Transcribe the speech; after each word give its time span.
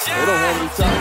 They 0.00 0.16
don't 0.16 0.32
want 0.32 0.56
to 0.56 0.64
be 0.64 0.96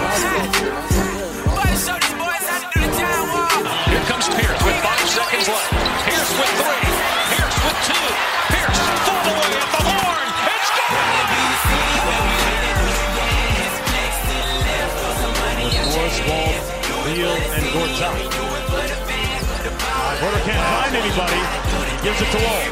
Here 3.87 4.03
comes 4.11 4.27
Pierce 4.27 4.59
with 4.59 4.75
five 4.83 5.07
seconds 5.07 5.47
left. 5.47 5.71
Pierce 6.03 6.31
with 6.35 6.51
three. 6.59 6.83
Pierce 7.31 7.57
with 7.63 7.79
two. 7.87 8.03
Pierce 8.51 8.79
full 9.07 9.23
away 9.23 9.55
at 9.55 9.71
the 9.71 9.79
horn. 9.87 10.27
It's 10.51 10.67
gone. 10.75 10.99
Morris, 15.95 16.19
Wall, 16.27 16.59
Beal, 17.07 17.39
and 17.55 17.63
Gortat. 17.71 18.19
Porter 20.19 20.43
can't 20.43 20.59
find 20.75 20.91
anybody. 20.99 21.39
He 21.87 22.03
gives 22.03 22.19
it 22.19 22.27
to 22.35 22.39
Wall. 22.43 22.67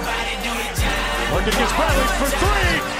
Working 1.31 1.55
against 1.55 1.71
Bradley 1.77 2.03
for 2.19 2.27
three. 2.35 2.96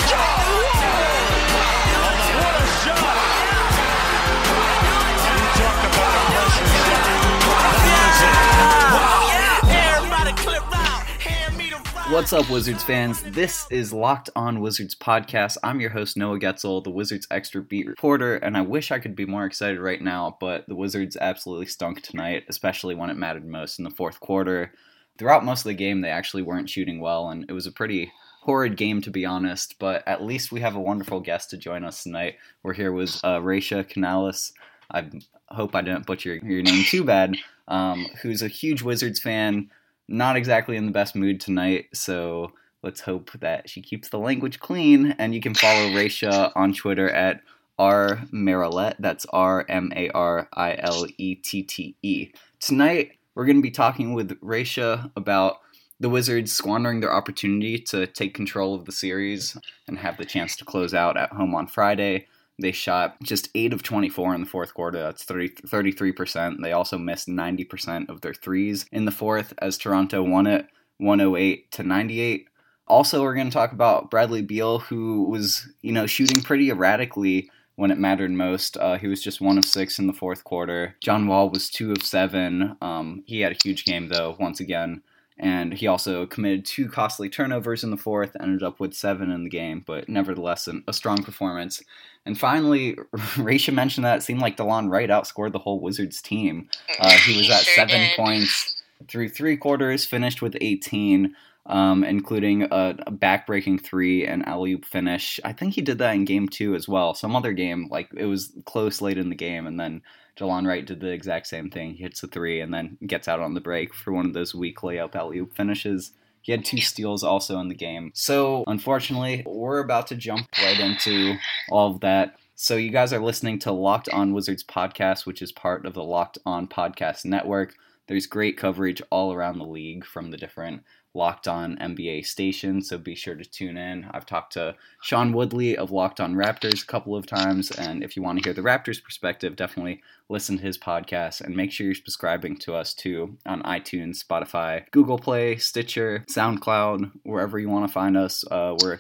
What's 12.10 12.32
up, 12.32 12.50
Wizards 12.50 12.86
fans? 12.86 13.22
This 13.22 13.68
is 13.70 13.92
Locked 13.92 14.30
On 14.34 14.62
Wizards 14.62 14.96
podcast. 14.96 15.58
I'm 15.62 15.82
your 15.82 15.90
host, 15.90 16.16
Noah 16.16 16.40
Goetzel, 16.40 16.82
the 16.82 16.90
Wizards 16.90 17.28
extra 17.30 17.62
beat 17.62 17.86
reporter, 17.86 18.38
and 18.38 18.56
I 18.56 18.62
wish 18.62 18.92
I 18.92 19.00
could 19.00 19.14
be 19.14 19.26
more 19.26 19.46
excited 19.46 19.78
right 19.78 20.02
now, 20.02 20.38
but 20.40 20.66
the 20.70 20.76
Wizards 20.76 21.18
absolutely 21.20 21.66
stunk 21.66 22.02
tonight, 22.02 22.46
especially 22.48 22.96
when 22.96 23.10
it 23.10 23.18
mattered 23.18 23.46
most 23.46 23.78
in 23.78 23.84
the 23.84 23.92
fourth 23.92 24.22
quarter. 24.22 24.74
Throughout 25.20 25.44
most 25.44 25.60
of 25.60 25.70
the 25.70 25.74
game, 25.74 26.00
they 26.00 26.10
actually 26.10 26.44
weren't 26.44 26.70
shooting 26.70 27.02
well, 27.02 27.28
and 27.28 27.44
it 27.50 27.54
was 27.54 27.68
a 27.68 27.74
pretty 27.74 28.10
horrid 28.44 28.78
game 28.78 29.02
to 29.02 29.12
be 29.12 29.26
honest, 29.26 29.76
but 29.78 30.02
at 30.08 30.24
least 30.24 30.54
we 30.54 30.62
have 30.62 30.78
a 30.78 30.82
wonderful 30.82 31.20
guest 31.20 31.50
to 31.50 31.58
join 31.58 31.84
us 31.84 32.04
tonight. 32.04 32.36
We're 32.64 32.74
here 32.74 32.94
with 32.94 33.20
uh, 33.22 33.40
Raisha 33.40 33.88
Canales. 33.88 34.54
I 34.90 35.10
hope 35.50 35.76
I 35.76 35.82
didn't 35.82 36.06
butcher 36.06 36.36
your 36.36 36.62
name 36.64 36.86
too 36.86 37.04
bad. 37.04 37.36
Um, 37.68 38.08
who's 38.22 38.42
a 38.42 38.48
huge 38.48 38.82
Wizards 38.82 39.20
fan 39.20 39.70
not 40.08 40.36
exactly 40.36 40.78
in 40.78 40.86
the 40.86 40.92
best 40.92 41.16
mood 41.16 41.40
tonight, 41.40 41.88
so 41.94 42.52
let's 42.84 43.02
hope 43.02 43.32
that 43.40 43.70
she 43.70 43.82
keeps 43.82 44.10
the 44.10 44.20
language 44.20 44.60
clean. 44.60 45.16
And 45.20 45.34
you 45.34 45.42
can 45.42 45.54
follow 45.54 45.90
Raisha 45.90 46.52
on 46.56 46.74
Twitter 46.74 47.10
at 47.10 47.42
R 47.78 48.22
Marilette. 48.32 48.96
That's 49.00 49.26
R 49.28 49.66
M 49.70 49.92
A 49.96 50.10
R 50.10 50.48
I 50.54 50.76
L 50.80 51.06
E 51.18 51.36
T 51.36 51.64
T 51.64 51.96
E. 52.02 52.32
Tonight, 52.60 53.12
we're 53.36 53.46
going 53.46 53.58
to 53.58 53.62
be 53.62 53.72
talking 53.72 54.14
with 54.14 54.40
Raisha 54.42 55.12
about 55.16 55.58
the 56.00 56.10
Wizards 56.10 56.54
squandering 56.54 57.00
their 57.00 57.14
opportunity 57.14 57.80
to 57.80 58.06
take 58.08 58.34
control 58.34 58.76
of 58.76 58.86
the 58.86 58.92
series 58.92 59.58
and 59.88 59.98
have 59.98 60.18
the 60.18 60.26
chance 60.26 60.56
to 60.56 60.66
close 60.66 60.94
out 60.94 61.18
at 61.18 61.32
home 61.32 61.56
on 61.56 61.68
Friday. 61.68 62.28
They 62.60 62.72
shot 62.72 63.18
just 63.22 63.50
8 63.54 63.74
of 63.74 63.84
24 63.84 64.34
in 64.36 64.42
the 64.42 64.48
fourth 64.48 64.74
quarter. 64.74 65.00
That's 65.00 65.24
30, 65.24 65.50
33%. 65.68 66.62
They 66.62 66.72
also 66.72 66.98
missed 66.98 67.28
90% 67.28 68.10
of 68.10 68.22
their 68.22 68.34
threes 68.34 68.86
in 68.92 69.06
the 69.06 69.12
fourth 69.12 69.54
as 69.60 69.78
Toronto 69.78 70.24
won 70.24 70.48
it 70.48 70.68
108 70.98 71.72
to 71.74 71.84
98. 71.84 72.48
Also, 72.88 73.22
we're 73.22 73.36
going 73.36 73.50
to 73.50 73.54
talk 73.54 73.74
about 73.74 74.10
Bradley 74.10 74.42
Beal, 74.42 74.80
who 74.80 75.24
was, 75.24 75.68
you 75.82 75.92
know, 75.92 76.08
shooting 76.08 76.42
pretty 76.42 76.70
erratically 76.70 77.52
when 77.76 77.92
it 77.92 78.00
mattered 78.00 78.32
most. 78.32 78.78
Uh, 78.78 78.98
he 78.98 79.08
was 79.08 79.22
just 79.22 79.42
one 79.42 79.58
of 79.58 79.66
six 79.66 80.00
in 80.00 80.08
the 80.08 80.14
fourth 80.14 80.44
quarter. 80.44 80.96
John 81.02 81.28
Wall 81.28 81.50
was 81.50 81.70
two 81.70 81.92
of 81.92 82.02
seven. 82.02 82.76
Um, 82.82 83.24
he 83.28 83.42
had 83.42 83.52
a 83.52 83.58
huge 83.64 83.86
game, 83.86 84.08
though, 84.08 84.36
once 84.40 84.60
again. 84.60 85.04
And 85.40 85.74
he 85.74 85.86
also 85.86 86.26
committed 86.26 86.66
two 86.66 86.90
costly 86.90 87.30
turnovers 87.30 87.84
in 87.84 87.92
the 87.92 87.98
fourth, 87.98 88.36
ended 88.40 88.64
up 88.64 88.80
with 88.80 88.96
seven 88.96 89.30
in 89.30 89.44
the 89.44 89.50
game, 89.50 89.84
but 89.86 90.10
nevertheless, 90.10 90.68
an, 90.68 90.84
a 90.88 90.94
strong 90.94 91.22
performance. 91.24 91.84
And 92.26 92.38
finally, 92.38 92.96
Raisha 93.36 93.74
mentioned 93.74 94.06
that 94.06 94.18
it 94.18 94.22
seemed 94.22 94.42
like 94.42 94.58
Delon 94.58 94.90
Wright 94.90 95.10
outscored 95.10 95.52
the 95.52 95.60
whole 95.60 95.80
Wizards 95.80 96.22
team. 96.22 96.70
Uh, 97.00 97.10
he 97.10 97.38
was 97.38 97.50
at 97.50 97.62
sure 97.62 97.76
seven 97.76 98.02
did. 98.02 98.16
points 98.18 98.82
through 99.08 99.30
three 99.30 99.58
quarters, 99.58 100.06
finished 100.06 100.42
with 100.42 100.58
18, 100.60 101.36
um, 101.68 102.04
including 102.04 102.64
a, 102.64 102.96
a 103.06 103.12
back-breaking 103.12 103.80
three 103.80 104.26
and 104.26 104.48
alley-oop 104.48 104.86
finish. 104.86 105.40
I 105.44 105.54
think 105.54 105.74
he 105.74 105.82
did 105.82 106.00
that 106.00 106.16
in 106.16 106.26
game 106.26 106.48
two 106.50 106.76
as 106.76 106.88
well. 106.88 107.14
Some 107.14 107.36
other 107.36 107.54
game, 107.54 107.88
like 107.90 108.10
it 108.16 108.26
was 108.26 108.54
close 108.66 109.02
late 109.02 109.18
in 109.18 109.30
the 109.30 109.36
game, 109.36 109.68
and 109.68 109.80
then 109.80 110.02
Delon 110.38 110.68
Wright 110.68 110.86
did 110.86 111.00
the 111.00 111.12
exact 111.12 111.48
same 111.48 111.70
thing. 111.70 111.96
He 111.96 112.04
hits 112.04 112.24
a 112.24 112.28
three 112.28 112.62
and 112.62 112.74
then 112.74 112.98
gets 113.06 113.28
out 113.28 113.40
on 113.40 113.54
the 113.54 113.62
break 113.62 113.94
for 113.94 114.14
one 114.14 114.26
of 114.26 114.34
those 114.34 114.56
weak 114.56 114.80
layup 114.80 115.16
alley 115.16 115.40
oop 115.40 115.56
finishes. 115.56 116.12
He 116.48 116.54
had 116.54 116.64
two 116.64 116.80
steals 116.80 117.26
also 117.26 117.60
in 117.60 117.68
the 117.68 117.76
game. 117.76 118.12
So, 118.14 118.64
unfortunately, 118.68 119.44
we're 119.46 119.80
about 119.80 120.08
to 120.08 120.16
jump 120.16 120.48
right 120.62 120.80
into 120.80 121.36
all 121.70 121.92
of 121.92 122.00
that. 122.00 122.38
So, 122.56 122.78
you 122.78 122.90
guys 122.90 123.12
are 123.12 123.20
listening 123.20 123.60
to 123.60 123.74
Locked 123.74 124.08
On 124.14 124.32
Wizards 124.32 124.64
podcast, 124.64 125.26
which 125.26 125.42
is 125.42 125.52
part 125.52 125.86
of 125.86 125.94
the 125.94 126.06
Locked 126.06 126.38
On 126.46 126.66
Podcast 126.66 127.26
Network. 127.26 127.76
There's 128.08 128.28
great 128.28 128.56
coverage 128.56 129.02
all 129.10 129.34
around 129.34 129.58
the 129.58 129.66
league 129.66 130.06
from 130.06 130.32
the 130.32 130.38
different 130.38 130.84
Locked 131.18 131.48
On 131.48 131.76
NBA 131.78 132.28
station, 132.28 132.84
so 132.84 133.00
be 133.00 133.16
sure 133.16 133.34
to 133.34 133.44
tune 133.44 133.76
in. 133.76 134.08
I've 134.12 134.28
talked 134.28 134.54
to 134.54 134.76
Sean 135.02 135.34
Woodley 135.34 135.76
of 135.76 135.90
Locked 135.90 136.20
On 136.20 136.36
Raptors 136.36 136.84
a 136.84 136.86
couple 136.86 137.16
of 137.16 137.26
times, 137.26 137.72
and 137.72 138.04
if 138.04 138.16
you 138.16 138.22
want 138.22 138.38
to 138.38 138.48
hear 138.48 138.54
the 138.54 138.62
Raptors 138.62 139.04
perspective, 139.04 139.56
definitely 139.56 140.04
listen 140.30 140.58
to 140.58 140.64
his 140.64 140.78
podcast 140.78 141.42
and 141.42 141.56
make 141.56 141.72
sure 141.72 141.86
you're 141.86 141.96
subscribing 141.96 142.56
to 142.58 142.76
us 142.76 142.94
too 142.94 143.36
on 143.48 143.64
iTunes, 143.64 144.24
Spotify, 144.24 144.84
Google 144.92 145.18
Play, 145.18 145.56
Stitcher, 145.58 146.24
SoundCloud, 146.30 147.12
wherever 147.24 147.58
you 147.58 147.70
want 147.70 147.88
to 147.88 147.92
find 147.92 148.16
us. 148.16 148.44
Uh, 148.52 148.76
we're 148.84 149.00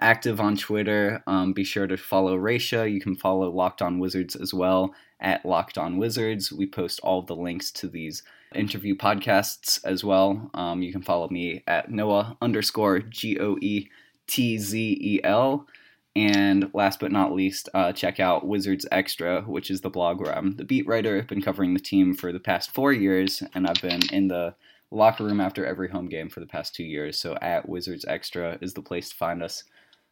active 0.00 0.40
on 0.40 0.56
Twitter. 0.56 1.22
Um, 1.26 1.52
be 1.52 1.64
sure 1.64 1.86
to 1.86 1.96
follow 1.96 2.36
Raisha. 2.36 2.90
You 2.90 3.00
can 3.00 3.16
follow 3.16 3.50
Locked 3.50 3.82
On 3.82 3.98
Wizards 3.98 4.36
as 4.36 4.52
well 4.52 4.94
at 5.20 5.44
Locked 5.46 5.78
On 5.78 5.98
Wizards. 5.98 6.52
We 6.52 6.66
post 6.66 7.00
all 7.00 7.22
the 7.22 7.36
links 7.36 7.70
to 7.72 7.88
these 7.88 8.22
interview 8.54 8.94
podcasts 8.96 9.80
as 9.84 10.04
well. 10.04 10.50
Um, 10.54 10.82
you 10.82 10.92
can 10.92 11.02
follow 11.02 11.28
me 11.28 11.62
at 11.66 11.90
Noah 11.90 12.36
underscore 12.42 13.00
G 13.00 13.38
O 13.38 13.56
E 13.60 13.88
T 14.26 14.58
Z 14.58 14.98
E 15.00 15.20
L. 15.24 15.66
And 16.14 16.70
last 16.74 17.00
but 17.00 17.10
not 17.10 17.32
least, 17.32 17.70
uh, 17.72 17.92
check 17.92 18.20
out 18.20 18.46
Wizards 18.46 18.86
Extra, 18.92 19.42
which 19.42 19.70
is 19.70 19.80
the 19.80 19.88
blog 19.88 20.20
where 20.20 20.36
I'm 20.36 20.56
the 20.56 20.64
beat 20.64 20.86
writer. 20.86 21.16
I've 21.16 21.26
been 21.26 21.40
covering 21.40 21.72
the 21.72 21.80
team 21.80 22.14
for 22.14 22.32
the 22.32 22.40
past 22.40 22.70
four 22.74 22.92
years, 22.92 23.42
and 23.54 23.66
I've 23.66 23.80
been 23.80 24.02
in 24.12 24.28
the 24.28 24.54
locker 24.90 25.24
room 25.24 25.40
after 25.40 25.64
every 25.64 25.88
home 25.88 26.10
game 26.10 26.28
for 26.28 26.40
the 26.40 26.46
past 26.46 26.74
two 26.74 26.84
years. 26.84 27.18
So 27.18 27.38
at 27.40 27.66
Wizards 27.66 28.04
Extra 28.06 28.58
is 28.60 28.74
the 28.74 28.82
place 28.82 29.08
to 29.08 29.16
find 29.16 29.42
us. 29.42 29.64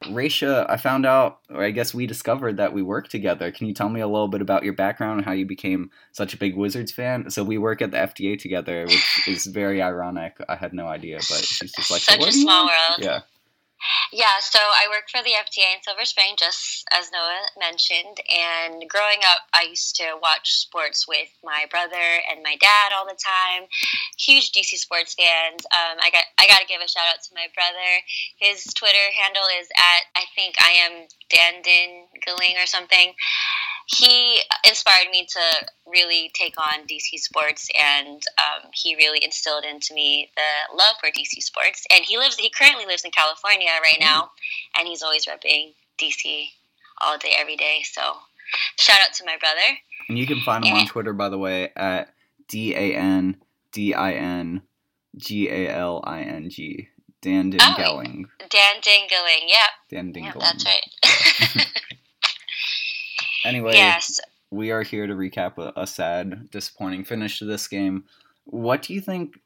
Raisha, 0.05 0.65
I 0.69 0.79
found 0.79 1.05
out, 1.05 1.41
or 1.51 1.63
I 1.63 1.71
guess 1.71 1.93
we 1.93 2.07
discovered 2.07 2.57
that 2.57 2.73
we 2.73 2.83
work 2.83 3.09
together. 3.09 3.53
Can 3.53 3.67
you 3.67 3.75
tell 3.75 3.91
me 3.91 4.01
a 4.01 4.07
little 4.07 4.29
bit 4.29 4.41
about 4.41 4.65
your 4.65 4.73
background 4.73 5.19
and 5.19 5.27
how 5.27 5.33
you 5.33 5.45
became 5.45 5.91
such 6.13 6.33
a 6.33 6.39
big 6.39 6.57
Wizards 6.57 6.91
fan? 6.91 7.29
So 7.31 7.45
we 7.45 7.59
work 7.59 7.83
at 7.83 7.91
the 7.91 7.99
FDA 7.99 8.39
together, 8.39 8.85
which 8.87 9.29
is 9.29 9.47
very 9.47 9.83
ironic. 9.83 10.39
I 10.49 10.57
had 10.57 10.73
no 10.73 10.87
idea, 10.87 11.17
but 11.17 11.45
she's 11.45 11.73
just 11.73 11.91
like, 11.91 12.01
such 12.01 12.19
a 12.19 12.33
small 12.33 12.65
world. 12.65 12.99
Yeah. 12.99 13.21
Yeah, 14.13 14.41
so 14.41 14.59
I 14.59 14.89
work 14.91 15.09
for 15.09 15.23
the 15.23 15.39
FDA 15.39 15.71
in 15.75 15.83
Silver 15.83 16.05
Spring, 16.05 16.35
just 16.37 16.85
as 16.91 17.11
Noah 17.13 17.47
mentioned. 17.59 18.19
And 18.29 18.89
growing 18.89 19.23
up, 19.23 19.47
I 19.55 19.71
used 19.71 19.97
to 19.97 20.19
watch 20.21 20.59
sports 20.59 21.07
with 21.07 21.31
my 21.45 21.67
brother 21.71 22.21
and 22.29 22.43
my 22.43 22.57
dad 22.61 22.93
all 22.93 23.07
the 23.07 23.19
time. 23.19 23.69
Huge 24.19 24.53
DC 24.53 24.77
sports 24.77 25.15
fans. 25.15 25.65
Um, 25.71 25.99
I 26.03 26.11
got 26.11 26.25
I 26.39 26.47
got 26.47 26.61
to 26.61 26.67
give 26.67 26.81
a 26.83 26.89
shout 26.89 27.07
out 27.09 27.23
to 27.23 27.35
my 27.35 27.47
brother. 27.55 27.91
His 28.37 28.65
Twitter 28.75 29.07
handle 29.15 29.47
is 29.61 29.69
at 29.77 30.03
I 30.17 30.25
think 30.35 30.57
I 30.61 30.71
am 30.87 31.07
Dandin 31.31 32.11
Galing 32.27 32.59
or 32.59 32.67
something 32.67 33.15
he 33.97 34.41
inspired 34.69 35.11
me 35.11 35.27
to 35.27 35.41
really 35.87 36.31
take 36.35 36.55
on 36.61 36.87
DC 36.87 37.19
sports, 37.19 37.69
and 37.79 38.23
um, 38.39 38.71
he 38.73 38.95
really 38.95 39.23
instilled 39.25 39.65
into 39.65 39.95
me 39.95 40.31
the 40.37 40.77
love 40.77 40.95
for 41.01 41.09
DC 41.09 41.43
sports. 41.43 41.87
And 41.93 42.05
he 42.05 42.17
lives, 42.17 42.37
he 42.37 42.51
currently 42.51 42.87
lives 42.87 43.05
in 43.05 43.11
California 43.11 43.71
right 43.83 43.99
now, 43.99 44.31
and 44.79 44.87
he's 44.87 45.03
always 45.03 45.27
repping 45.27 45.73
DC 45.99 46.49
all 47.01 47.19
day, 47.19 47.33
every 47.37 47.57
day. 47.57 47.81
So, 47.83 48.01
shout 48.77 48.99
out 49.05 49.13
to 49.15 49.25
my 49.25 49.37
brother. 49.39 49.79
And 50.09 50.19
you 50.19 50.27
can 50.27 50.41
find 50.41 50.65
him 50.65 50.75
on 50.75 50.87
Twitter, 50.87 51.13
by 51.13 51.29
the 51.29 51.39
way, 51.39 51.73
at 51.75 52.15
D 52.49 52.75
A 52.75 52.95
N 52.95 53.37
D 53.73 53.95
I 53.95 54.13
N 54.13 54.63
G 55.17 55.49
A 55.49 55.69
L 55.69 56.01
I 56.05 56.21
N 56.21 56.49
G. 56.49 56.89
Dan 57.23 57.53
Dingeling. 57.53 58.25
Oh, 58.41 58.47
Dan 58.49 58.81
Dingeling, 58.81 59.47
yep. 59.47 59.71
Dan 59.91 60.11
Dingeling. 60.11 60.25
Yep, 60.25 60.43
that's 60.43 60.65
right. 60.65 61.67
Anyway, 63.45 63.73
yes. 63.75 64.21
we 64.51 64.71
are 64.71 64.83
here 64.83 65.07
to 65.07 65.15
recap 65.15 65.59
a, 65.59 65.73
a, 65.81 65.87
sad, 65.87 66.51
disappointing 66.51 67.05
finish 67.05 67.39
to 67.39 67.45
this 67.45 67.67
game. 67.69 68.05
What 68.45 68.83
do 68.83 68.95
you 68.95 69.01
think? 69.01 69.39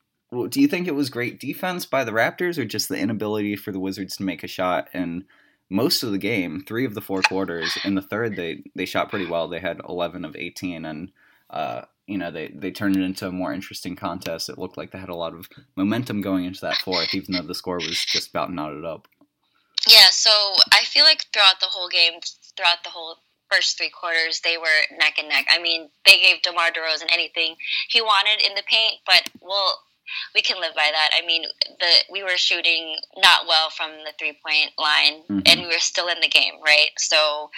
Do 0.48 0.60
you 0.60 0.66
think 0.66 0.88
it 0.88 0.94
was 0.94 1.10
great 1.10 1.38
defense 1.38 1.86
by 1.86 2.02
the 2.02 2.10
Raptors, 2.10 2.58
or 2.58 2.64
just 2.64 2.88
the 2.88 2.98
inability 2.98 3.54
for 3.54 3.70
the 3.70 3.78
Wizards 3.78 4.16
to 4.16 4.24
make 4.24 4.42
a 4.42 4.48
shot? 4.48 4.88
And 4.92 5.24
most 5.70 6.02
of 6.02 6.12
the 6.12 6.18
game, 6.18 6.62
three 6.66 6.84
of 6.84 6.94
the 6.94 7.00
four 7.00 7.22
quarters. 7.22 7.76
In 7.84 7.94
the 7.94 8.02
third, 8.02 8.36
they 8.36 8.64
they 8.74 8.84
shot 8.84 9.10
pretty 9.10 9.26
well. 9.26 9.48
They 9.48 9.60
had 9.60 9.80
eleven 9.88 10.24
of 10.24 10.36
eighteen, 10.36 10.84
and 10.84 11.12
uh, 11.50 11.82
you 12.06 12.18
know 12.18 12.30
they 12.30 12.48
they 12.48 12.70
turned 12.70 12.96
it 12.96 13.02
into 13.02 13.28
a 13.28 13.32
more 13.32 13.52
interesting 13.52 13.96
contest. 13.96 14.48
It 14.48 14.58
looked 14.58 14.76
like 14.76 14.90
they 14.90 14.98
had 14.98 15.08
a 15.08 15.16
lot 15.16 15.34
of 15.34 15.48
momentum 15.76 16.20
going 16.20 16.44
into 16.44 16.60
that 16.62 16.76
fourth, 16.76 17.14
even 17.14 17.34
though 17.34 17.42
the 17.42 17.54
score 17.54 17.76
was 17.76 18.04
just 18.04 18.30
about 18.30 18.52
knotted 18.52 18.84
up. 18.84 19.08
Yeah, 19.88 20.06
so 20.10 20.30
I 20.72 20.84
feel 20.84 21.04
like 21.04 21.26
throughout 21.32 21.60
the 21.60 21.66
whole 21.66 21.88
game, 21.88 22.14
throughout 22.56 22.84
the 22.84 22.90
whole 22.90 23.18
first 23.54 23.76
three 23.76 23.90
quarters, 23.90 24.40
they 24.40 24.56
were 24.56 24.96
neck 24.98 25.14
and 25.18 25.28
neck. 25.28 25.46
I 25.50 25.60
mean, 25.60 25.88
they 26.06 26.18
gave 26.18 26.42
DeMar 26.42 26.70
DeRozan 26.70 27.12
anything 27.12 27.56
he 27.88 28.00
wanted 28.00 28.44
in 28.44 28.54
the 28.54 28.62
paint, 28.68 29.00
but 29.06 29.28
well, 29.40 29.78
we 30.34 30.42
can 30.42 30.60
live 30.60 30.74
by 30.74 30.90
that. 30.90 31.10
I 31.16 31.26
mean, 31.26 31.44
the 31.80 31.92
we 32.10 32.22
were 32.22 32.36
shooting 32.36 32.96
not 33.16 33.46
well 33.48 33.70
from 33.70 33.90
the 34.04 34.12
three 34.18 34.38
point 34.44 34.72
line, 34.78 35.22
mm-hmm. 35.22 35.40
and 35.46 35.60
we 35.60 35.66
were 35.66 35.78
still 35.78 36.08
in 36.08 36.20
the 36.20 36.28
game, 36.28 36.54
right? 36.64 36.90
So 36.98 37.50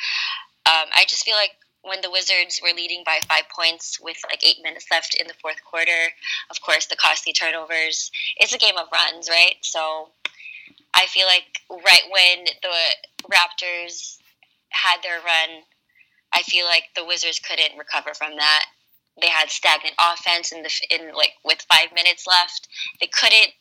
um, 0.66 0.88
I 0.96 1.04
just 1.08 1.24
feel 1.24 1.34
like 1.34 1.52
when 1.82 2.00
the 2.02 2.10
Wizards 2.10 2.60
were 2.62 2.74
leading 2.74 3.02
by 3.04 3.20
five 3.28 3.44
points 3.54 4.00
with 4.00 4.16
like 4.28 4.44
eight 4.44 4.62
minutes 4.62 4.86
left 4.90 5.14
in 5.14 5.26
the 5.26 5.34
fourth 5.40 5.62
quarter, 5.64 6.10
of 6.50 6.60
course, 6.60 6.86
the 6.86 6.96
costly 6.96 7.32
turnovers. 7.32 8.10
It's 8.36 8.54
a 8.54 8.58
game 8.58 8.76
of 8.76 8.88
runs, 8.92 9.28
right? 9.28 9.56
So 9.62 10.08
I 10.94 11.06
feel 11.06 11.26
like 11.26 11.62
right 11.70 12.02
when 12.10 12.46
the 12.62 13.28
Raptors 13.30 14.18
had 14.70 14.98
their 15.02 15.18
run 15.18 15.62
I 16.36 16.42
feel 16.42 16.66
like 16.66 16.84
the 16.94 17.04
Wizards 17.04 17.40
couldn't 17.40 17.78
recover 17.78 18.12
from 18.12 18.36
that. 18.36 18.66
They 19.18 19.28
had 19.28 19.48
stagnant 19.48 19.94
offense 19.98 20.52
in 20.52 20.62
the 20.62 20.70
in 20.90 21.14
like 21.14 21.32
with 21.42 21.64
five 21.72 21.94
minutes 21.94 22.26
left. 22.26 22.68
They 23.00 23.06
couldn't 23.06 23.52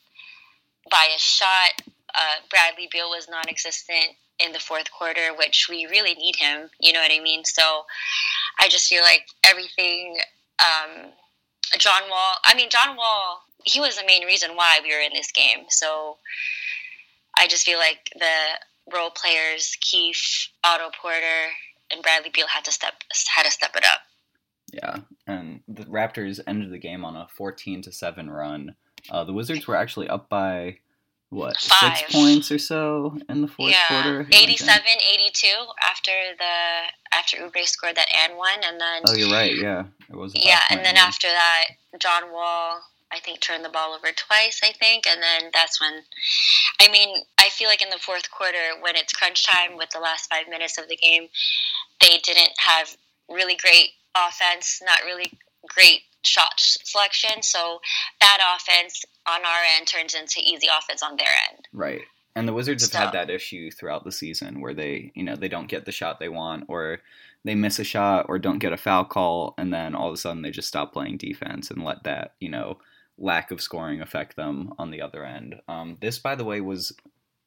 buy 0.91 1.07
a 1.15 1.17
shot. 1.17 1.81
Uh, 2.13 2.43
Bradley 2.49 2.89
Beal 2.91 3.09
was 3.09 3.29
non-existent 3.29 4.17
in 4.39 4.51
the 4.51 4.59
fourth 4.59 4.91
quarter, 4.91 5.33
which 5.37 5.67
we 5.69 5.85
really 5.85 6.15
need 6.15 6.35
him. 6.35 6.69
You 6.81 6.91
know 6.91 6.99
what 6.99 7.11
I 7.11 7.21
mean? 7.21 7.45
So 7.45 7.85
I 8.59 8.67
just 8.67 8.87
feel 8.87 9.03
like 9.03 9.25
everything. 9.45 10.17
Um, 10.59 11.11
John 11.77 12.03
Wall. 12.09 12.35
I 12.45 12.55
mean, 12.55 12.69
John 12.69 12.97
Wall. 12.97 13.41
He 13.63 13.79
was 13.79 13.97
the 13.97 14.05
main 14.05 14.25
reason 14.25 14.55
why 14.55 14.79
we 14.83 14.93
were 14.93 15.01
in 15.01 15.13
this 15.13 15.31
game. 15.31 15.65
So 15.69 16.17
I 17.39 17.47
just 17.47 17.65
feel 17.65 17.79
like 17.79 18.11
the 18.19 18.93
role 18.93 19.09
players, 19.09 19.75
Keith, 19.81 20.49
Otto 20.63 20.91
Porter, 21.01 21.49
and 21.95 22.03
Bradley 22.03 22.29
Beal 22.29 22.47
had 22.47 22.65
to 22.65 22.71
step 22.71 22.93
had 23.33 23.43
to 23.43 23.51
step 23.51 23.75
it 23.75 23.85
up. 23.85 24.01
Yeah, 24.71 24.97
and 25.25 25.61
the 25.67 25.85
Raptors 25.85 26.39
ended 26.45 26.71
the 26.71 26.77
game 26.77 27.05
on 27.05 27.15
a 27.15 27.27
14 27.37 27.81
to 27.83 27.91
7 27.91 28.29
run. 28.29 28.75
Uh, 29.09 29.23
the 29.23 29.33
Wizards 29.33 29.67
were 29.67 29.75
actually 29.75 30.09
up 30.09 30.27
by 30.27 30.79
what 31.29 31.57
Five. 31.57 31.97
six 31.97 32.13
points 32.13 32.51
or 32.51 32.59
so 32.59 33.17
in 33.29 33.41
the 33.41 33.47
fourth 33.47 33.71
yeah, 33.71 33.87
quarter 33.87 34.27
87 34.31 34.83
82 34.85 35.47
after 35.83 36.11
the 36.37 37.15
after 37.17 37.37
Oubre 37.37 37.65
scored 37.65 37.95
that 37.95 38.07
and 38.15 38.37
one 38.37 38.59
and 38.63 38.79
then 38.79 39.01
oh 39.09 39.15
you're 39.15 39.31
right 39.31 39.55
yeah 39.57 39.85
it 40.09 40.15
was 40.15 40.33
yeah 40.35 40.61
and 40.69 40.85
then 40.85 40.95
after 40.95 41.27
that 41.27 41.65
John 41.99 42.31
Wall 42.31 42.79
I 43.15 43.19
think 43.19 43.39
turned 43.39 43.63
the 43.63 43.69
ball 43.69 43.93
over 43.93 44.07
twice 44.15 44.59
I 44.63 44.73
think 44.73 45.07
and 45.07 45.21
then 45.21 45.51
that's 45.53 45.79
when 45.79 46.03
I 46.81 46.89
mean 46.89 47.15
I 47.39 47.49
feel 47.49 47.69
like 47.69 47.81
in 47.81 47.89
the 47.89 47.97
fourth 47.97 48.29
quarter 48.31 48.75
when 48.81 48.95
it's 48.95 49.13
crunch 49.13 49.45
time 49.45 49.77
with 49.77 49.89
the 49.91 49.99
last 49.99 50.29
five 50.29 50.49
minutes 50.49 50.77
of 50.77 50.89
the 50.89 50.97
game 50.97 51.27
they 52.01 52.17
didn't 52.23 52.53
have 52.57 52.95
really 53.29 53.55
great 53.55 53.91
offense, 54.15 54.81
not 54.85 55.03
really 55.05 55.31
great 55.67 56.01
shot 56.23 56.53
selection. 56.57 57.41
So 57.41 57.79
bad 58.19 58.39
offense 58.55 59.03
on 59.27 59.41
our 59.41 59.61
end 59.77 59.87
turns 59.87 60.13
into 60.13 60.39
easy 60.43 60.67
offense 60.67 61.03
on 61.03 61.17
their 61.17 61.27
end. 61.49 61.67
Right. 61.73 62.01
And 62.35 62.47
the 62.47 62.53
Wizards 62.53 62.83
have 62.83 62.91
so. 62.91 62.99
had 62.99 63.11
that 63.13 63.29
issue 63.29 63.71
throughout 63.71 64.03
the 64.03 64.11
season 64.11 64.59
where 64.59 64.73
they, 64.73 65.11
you 65.15 65.23
know, 65.23 65.35
they 65.35 65.47
don't 65.47 65.69
get 65.69 65.85
the 65.85 65.91
shot 65.91 66.19
they 66.19 66.29
want 66.29 66.65
or 66.67 66.99
they 67.45 67.55
miss 67.55 67.79
a 67.79 67.83
shot 67.83 68.25
or 68.27 68.39
don't 68.39 68.59
get 68.59 68.73
a 68.73 68.77
foul 68.77 69.05
call 69.05 69.53
and 69.57 69.73
then 69.73 69.95
all 69.95 70.07
of 70.07 70.13
a 70.13 70.17
sudden 70.17 70.41
they 70.41 70.51
just 70.51 70.67
stop 70.67 70.91
playing 70.91 71.17
defense 71.17 71.71
and 71.71 71.83
let 71.83 72.03
that, 72.03 72.33
you 72.39 72.49
know, 72.49 72.77
lack 73.17 73.51
of 73.51 73.61
scoring 73.61 74.01
affect 74.01 74.35
them 74.35 74.73
on 74.77 74.91
the 74.91 75.01
other 75.01 75.23
end. 75.23 75.55
Um, 75.67 75.97
this, 76.01 76.19
by 76.19 76.35
the 76.35 76.43
way, 76.43 76.61
was 76.61 76.93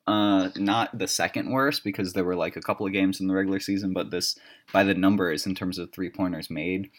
uh, 0.06 0.48
not 0.56 0.98
the 0.98 1.08
second 1.08 1.50
worst 1.50 1.84
because 1.84 2.12
there 2.12 2.24
were 2.24 2.36
like 2.36 2.56
a 2.56 2.62
couple 2.62 2.86
of 2.86 2.92
games 2.92 3.20
in 3.20 3.26
the 3.26 3.34
regular 3.34 3.60
season, 3.60 3.92
but 3.92 4.10
this 4.10 4.38
by 4.72 4.82
the 4.82 4.94
numbers 4.94 5.46
in 5.46 5.54
terms 5.54 5.78
of 5.78 5.92
three 5.92 6.10
pointers 6.10 6.48
made, 6.48 6.90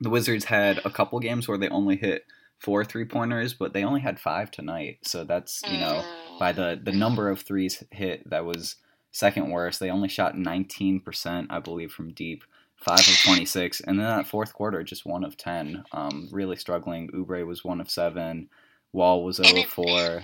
the 0.00 0.10
Wizards 0.10 0.46
had 0.46 0.80
a 0.84 0.90
couple 0.90 1.18
games 1.20 1.46
where 1.46 1.58
they 1.58 1.68
only 1.68 1.96
hit 1.96 2.24
four 2.58 2.84
three 2.84 3.04
pointers, 3.04 3.54
but 3.54 3.72
they 3.72 3.84
only 3.84 4.00
had 4.00 4.18
five 4.18 4.50
tonight. 4.50 4.98
So 5.02 5.24
that's 5.24 5.62
you 5.70 5.78
know 5.78 6.04
by 6.38 6.52
the 6.52 6.80
the 6.82 6.92
number 6.92 7.30
of 7.30 7.40
threes 7.40 7.84
hit 7.90 8.28
that 8.28 8.44
was 8.44 8.76
second 9.12 9.50
worst. 9.50 9.80
They 9.80 9.90
only 9.90 10.08
shot 10.08 10.34
19%, 10.34 11.46
I 11.50 11.58
believe, 11.58 11.92
from 11.92 12.12
deep. 12.12 12.44
Five 12.82 13.00
of 13.00 13.20
26, 13.24 13.80
and 13.80 13.98
then 13.98 14.06
that 14.06 14.26
fourth 14.26 14.54
quarter, 14.54 14.82
just 14.82 15.04
one 15.04 15.22
of 15.22 15.36
10. 15.36 15.84
Um, 15.92 16.28
really 16.32 16.56
struggling. 16.56 17.10
Oubre 17.10 17.46
was 17.46 17.62
one 17.62 17.80
of 17.80 17.90
seven. 17.90 18.48
Wall 18.92 19.22
was 19.22 19.36
0 19.36 19.60
of 19.60 19.66
4 19.66 20.22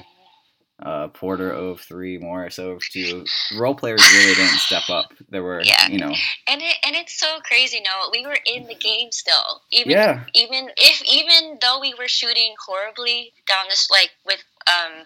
uh, 0.83 1.09
Porter 1.09 1.51
of 1.51 1.81
three, 1.81 2.19
Morris 2.19 2.59
of 2.59 2.81
two. 2.93 3.25
Role 3.59 3.75
players 3.75 4.07
really 4.15 4.35
didn't 4.35 4.59
step 4.59 4.83
up. 4.91 5.11
There 5.31 5.43
were, 5.43 5.63
yeah. 5.63 5.89
you 5.89 5.99
know, 5.99 6.13
and 6.47 6.61
it 6.61 6.77
and 6.85 6.95
it's 6.95 7.19
so 7.19 7.39
crazy. 7.45 7.81
No, 7.81 8.11
we 8.13 8.27
were 8.27 8.37
in 8.45 8.67
the 8.67 8.75
game 8.75 9.11
still. 9.11 9.63
Even 9.73 9.93
yeah. 9.93 10.25
even 10.35 10.69
if 10.77 11.03
even 11.05 11.59
though 11.63 11.81
we 11.81 11.95
were 11.95 12.09
shooting 12.09 12.55
horribly 12.67 13.33
down 13.49 13.65
this 13.71 13.89
like 13.91 14.11
with 14.27 14.43
um 14.67 15.05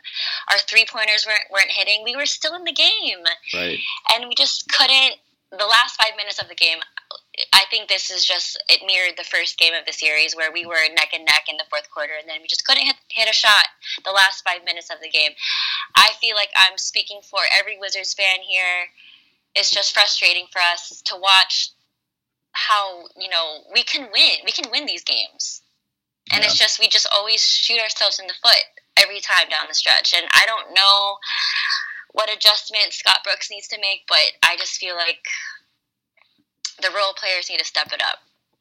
our 0.51 0.59
three 0.59 0.87
pointers 0.91 1.25
weren't 1.27 1.51
weren't 1.53 1.71
hitting, 1.71 2.03
we 2.05 2.17
were 2.17 2.27
still 2.27 2.55
in 2.55 2.65
the 2.65 2.73
game. 2.73 3.25
Right. 3.55 3.79
And 4.13 4.29
we 4.29 4.35
just 4.35 4.69
couldn't. 4.69 5.17
The 5.53 5.67
last 5.67 6.01
five 6.01 6.17
minutes 6.17 6.41
of 6.41 6.49
the 6.49 6.55
game, 6.55 6.79
I 7.53 7.65
think 7.71 7.89
this 7.89 8.11
is 8.11 8.25
just 8.25 8.63
it 8.69 8.87
mirrored 8.87 9.19
the 9.19 9.25
first 9.25 9.59
game 9.59 9.75
of 9.75 9.85
the 9.85 9.93
series 9.93 10.37
where 10.37 10.53
we 10.53 10.67
were 10.67 10.87
neck 10.95 11.11
and 11.13 11.25
neck 11.25 11.47
in 11.49 11.57
the 11.57 11.67
fourth 11.69 11.91
quarter, 11.91 12.13
and 12.19 12.29
then 12.29 12.41
we 12.43 12.49
just 12.49 12.65
couldn't 12.65 12.87
hit, 12.87 12.97
hit 13.09 13.29
a 13.29 13.33
shot 13.33 13.67
the 14.05 14.13
last 14.13 14.45
five 14.45 14.65
minutes 14.65 14.91
of 14.91 14.99
the 15.03 15.11
game. 15.11 15.33
I 15.97 16.13
feel 16.21 16.37
like 16.37 16.51
I'm 16.57 16.79
speaking 16.79 17.21
for 17.29 17.41
every 17.59 17.79
Wizards 17.79 18.15
fan 18.15 18.41
here. 18.47 18.91
It's 19.55 19.71
just 19.71 19.95
frustrating 19.95 20.47
for 20.53 20.61
us 20.61 21.03
to 21.07 21.17
watch 21.17 21.71
how 22.53 23.05
you 23.17 23.29
know 23.29 23.65
we 23.75 23.83
can 23.83 24.09
win. 24.13 24.45
We 24.45 24.53
can 24.53 24.71
win 24.71 24.87
these 24.87 25.05
games, 25.05 25.63
and 26.33 26.43
yeah. 26.43 26.47
it's 26.47 26.59
just 26.59 26.79
we 26.79 26.89
just 26.89 27.09
always 27.13 27.43
shoot 27.43 27.81
ourselves 27.81 28.21
in 28.21 28.27
the 28.29 28.39
foot 28.43 28.65
every 28.97 29.21
time 29.21 29.49
down 29.49 29.67
the 29.69 29.75
stretch. 29.75 30.15
And 30.17 30.27
I 30.33 30.47
don't 30.47 30.75
know 30.75 31.17
what 32.13 32.33
adjustments 32.33 32.99
Scott 32.99 33.21
Brooks 33.25 33.51
needs 33.51 33.69
to 33.69 33.81
make, 33.81 34.03
but 34.09 34.39
I 34.43 34.57
just 34.57 34.79
feel 34.79 34.95
like 34.95 35.27
the 36.83 36.91
role 36.91 37.13
players 37.15 37.49
need 37.51 37.59
to 37.59 37.65
step 37.65 37.93
it 37.93 38.03
up 38.03 38.19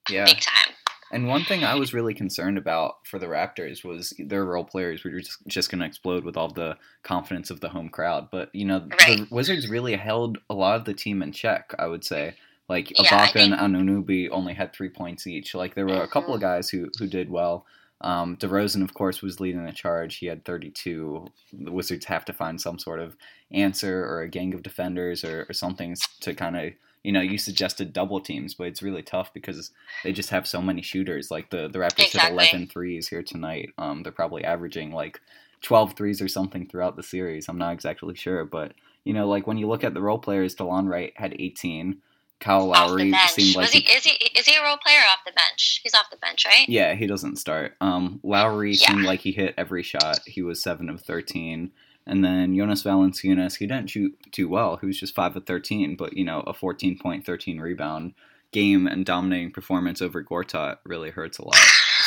Yeah. 0.10 0.26
big 0.26 0.40
time. 0.40 0.74
And 1.12 1.28
one 1.28 1.44
thing 1.44 1.64
I 1.64 1.74
was 1.74 1.92
really 1.94 2.14
concerned 2.14 2.58
about 2.60 2.98
for 3.08 3.18
the 3.18 3.26
Raptors 3.26 3.84
was 3.84 4.14
their 4.20 4.46
role 4.46 4.64
players 4.64 5.04
were 5.04 5.10
just, 5.10 5.38
just 5.48 5.72
going 5.72 5.80
to 5.80 5.86
explode 5.88 6.24
with 6.24 6.38
all 6.38 6.50
the 6.50 6.78
confidence 7.02 7.50
of 7.50 7.62
the 7.62 7.70
home 7.70 7.90
crowd. 7.90 8.30
But, 8.32 8.54
you 8.54 8.66
know, 8.66 8.88
Right. 9.00 9.18
the 9.18 9.28
Wizards 9.32 9.68
really 9.68 9.96
held 9.96 10.38
a 10.52 10.54
lot 10.54 10.76
of 10.76 10.86
the 10.86 10.94
team 10.94 11.24
in 11.24 11.32
check, 11.32 11.74
I 11.80 11.88
would 11.88 12.04
say. 12.06 12.36
Like, 12.68 12.92
Yeah, 13.00 13.26
Ibaka 13.28 13.42
and 13.42 13.54
think- 13.56 13.60
Anunoby 13.60 14.30
only 14.32 14.54
had 14.54 14.72
three 14.72 14.90
points 14.90 15.26
each. 15.26 15.56
Like, 15.56 15.74
there 15.74 15.88
were 15.88 16.04
a 16.04 16.08
couple 16.08 16.36
of 16.36 16.40
Mhm. 16.40 16.44
guys 16.44 16.70
who, 16.70 16.92
who 17.00 17.08
did 17.08 17.32
well. 17.32 17.66
Um, 18.02 18.38
DeRozan, 18.38 18.84
of 18.84 18.94
course, 18.94 19.24
was 19.24 19.40
leading 19.40 19.66
the 19.66 19.72
charge. 19.74 20.18
He 20.18 20.28
had 20.28 20.46
32. 20.46 21.28
The 21.52 21.72
Wizards 21.72 22.06
have 22.06 22.24
to 22.26 22.34
find 22.34 22.62
some 22.62 22.78
sort 22.78 23.00
of 23.00 23.18
answer 23.52 24.06
or 24.06 24.22
a 24.22 24.30
gang 24.30 24.54
of 24.54 24.62
defenders 24.62 25.24
or, 25.24 25.48
or 25.50 25.54
something 25.54 25.96
to 26.22 26.36
kind 26.36 26.56
of, 26.56 26.74
you 27.04 27.12
know, 27.12 27.22
you 27.22 27.38
suggested 27.38 27.94
double 27.94 28.20
teams, 28.20 28.54
but 28.54 28.68
it's 28.68 28.82
really 28.82 29.02
tough 29.02 29.34
because 29.34 29.72
they 30.04 30.12
just 30.12 30.30
have 30.32 30.48
so 30.48 30.62
many 30.62 30.82
shooters. 30.82 31.32
Like 31.32 31.50
the, 31.50 31.68
the 31.68 31.80
Raptors 31.80 31.98
hit 32.00 32.16
Exactly. 32.16 32.34
11 32.34 32.68
threes 32.68 33.08
here 33.08 33.24
tonight. 33.24 33.70
Um, 33.78 34.04
they're 34.04 34.12
probably 34.12 34.44
averaging 34.44 34.92
like 34.92 35.20
12 35.62 35.94
threes 35.94 36.22
or 36.22 36.28
something 36.28 36.68
throughout 36.68 36.96
the 36.96 37.04
series. 37.04 37.48
I'm 37.48 37.58
not 37.58 37.74
exactly 37.74 38.16
sure, 38.16 38.46
but 38.46 38.74
you 39.06 39.14
know, 39.14 39.28
like 39.28 39.48
when 39.48 39.58
you 39.58 39.68
look 39.68 39.84
at 39.84 39.94
the 39.94 40.02
role 40.02 40.20
players, 40.20 40.56
DeLon 40.56 40.90
Wright 40.90 41.14
had 41.16 41.36
18. 41.40 42.02
Kyle 42.40 42.68
Lowry 42.68 43.14
seemed 43.28 43.56
like 43.56 43.66
Was 43.66 43.74
he, 43.74 43.80
is 43.82 44.06
he 44.06 44.12
is 44.38 44.46
he 44.46 44.56
a 44.56 44.64
role 44.64 44.78
player 44.78 45.00
off 45.12 45.20
the 45.26 45.34
bench? 45.34 45.82
He's 45.84 45.94
off 45.94 46.10
the 46.10 46.16
bench, 46.18 46.46
right? 46.46 46.68
yeah, 46.70 46.96
he 46.96 47.06
doesn't 47.06 47.36
start. 47.36 47.76
Um, 47.82 48.22
Lowry 48.24 48.72
Yeah. 48.76 48.88
seemed 48.88 49.04
like 49.04 49.20
he 49.20 49.34
hit 49.34 49.54
every 49.58 49.84
shot. 49.84 50.22
He 50.26 50.42
was 50.42 50.62
seven 50.62 50.90
of 50.90 51.02
13. 51.02 51.72
And 52.10 52.24
then 52.26 52.56
Jonas 52.56 52.84
Valanciunas, 52.84 53.58
he 53.58 53.68
didn't 53.68 53.90
shoot 53.92 54.18
too 54.32 54.50
well. 54.50 54.78
He 54.78 54.88
was 54.88 55.00
just 55.00 55.16
five 55.16 55.36
of 55.36 55.46
13, 55.46 55.96
but 55.96 56.18
you 56.18 56.26
know, 56.26 56.42
a 56.42 56.54
14 56.54 56.98
point, 56.98 57.26
13 57.26 57.60
rebound 57.60 58.14
game 58.52 58.88
and 58.88 59.06
dominating 59.06 59.52
performance 59.52 60.02
over 60.02 60.24
Gortat 60.24 60.78
really 60.84 61.12
hurts 61.12 61.38
a 61.38 61.46
lot. 61.46 61.56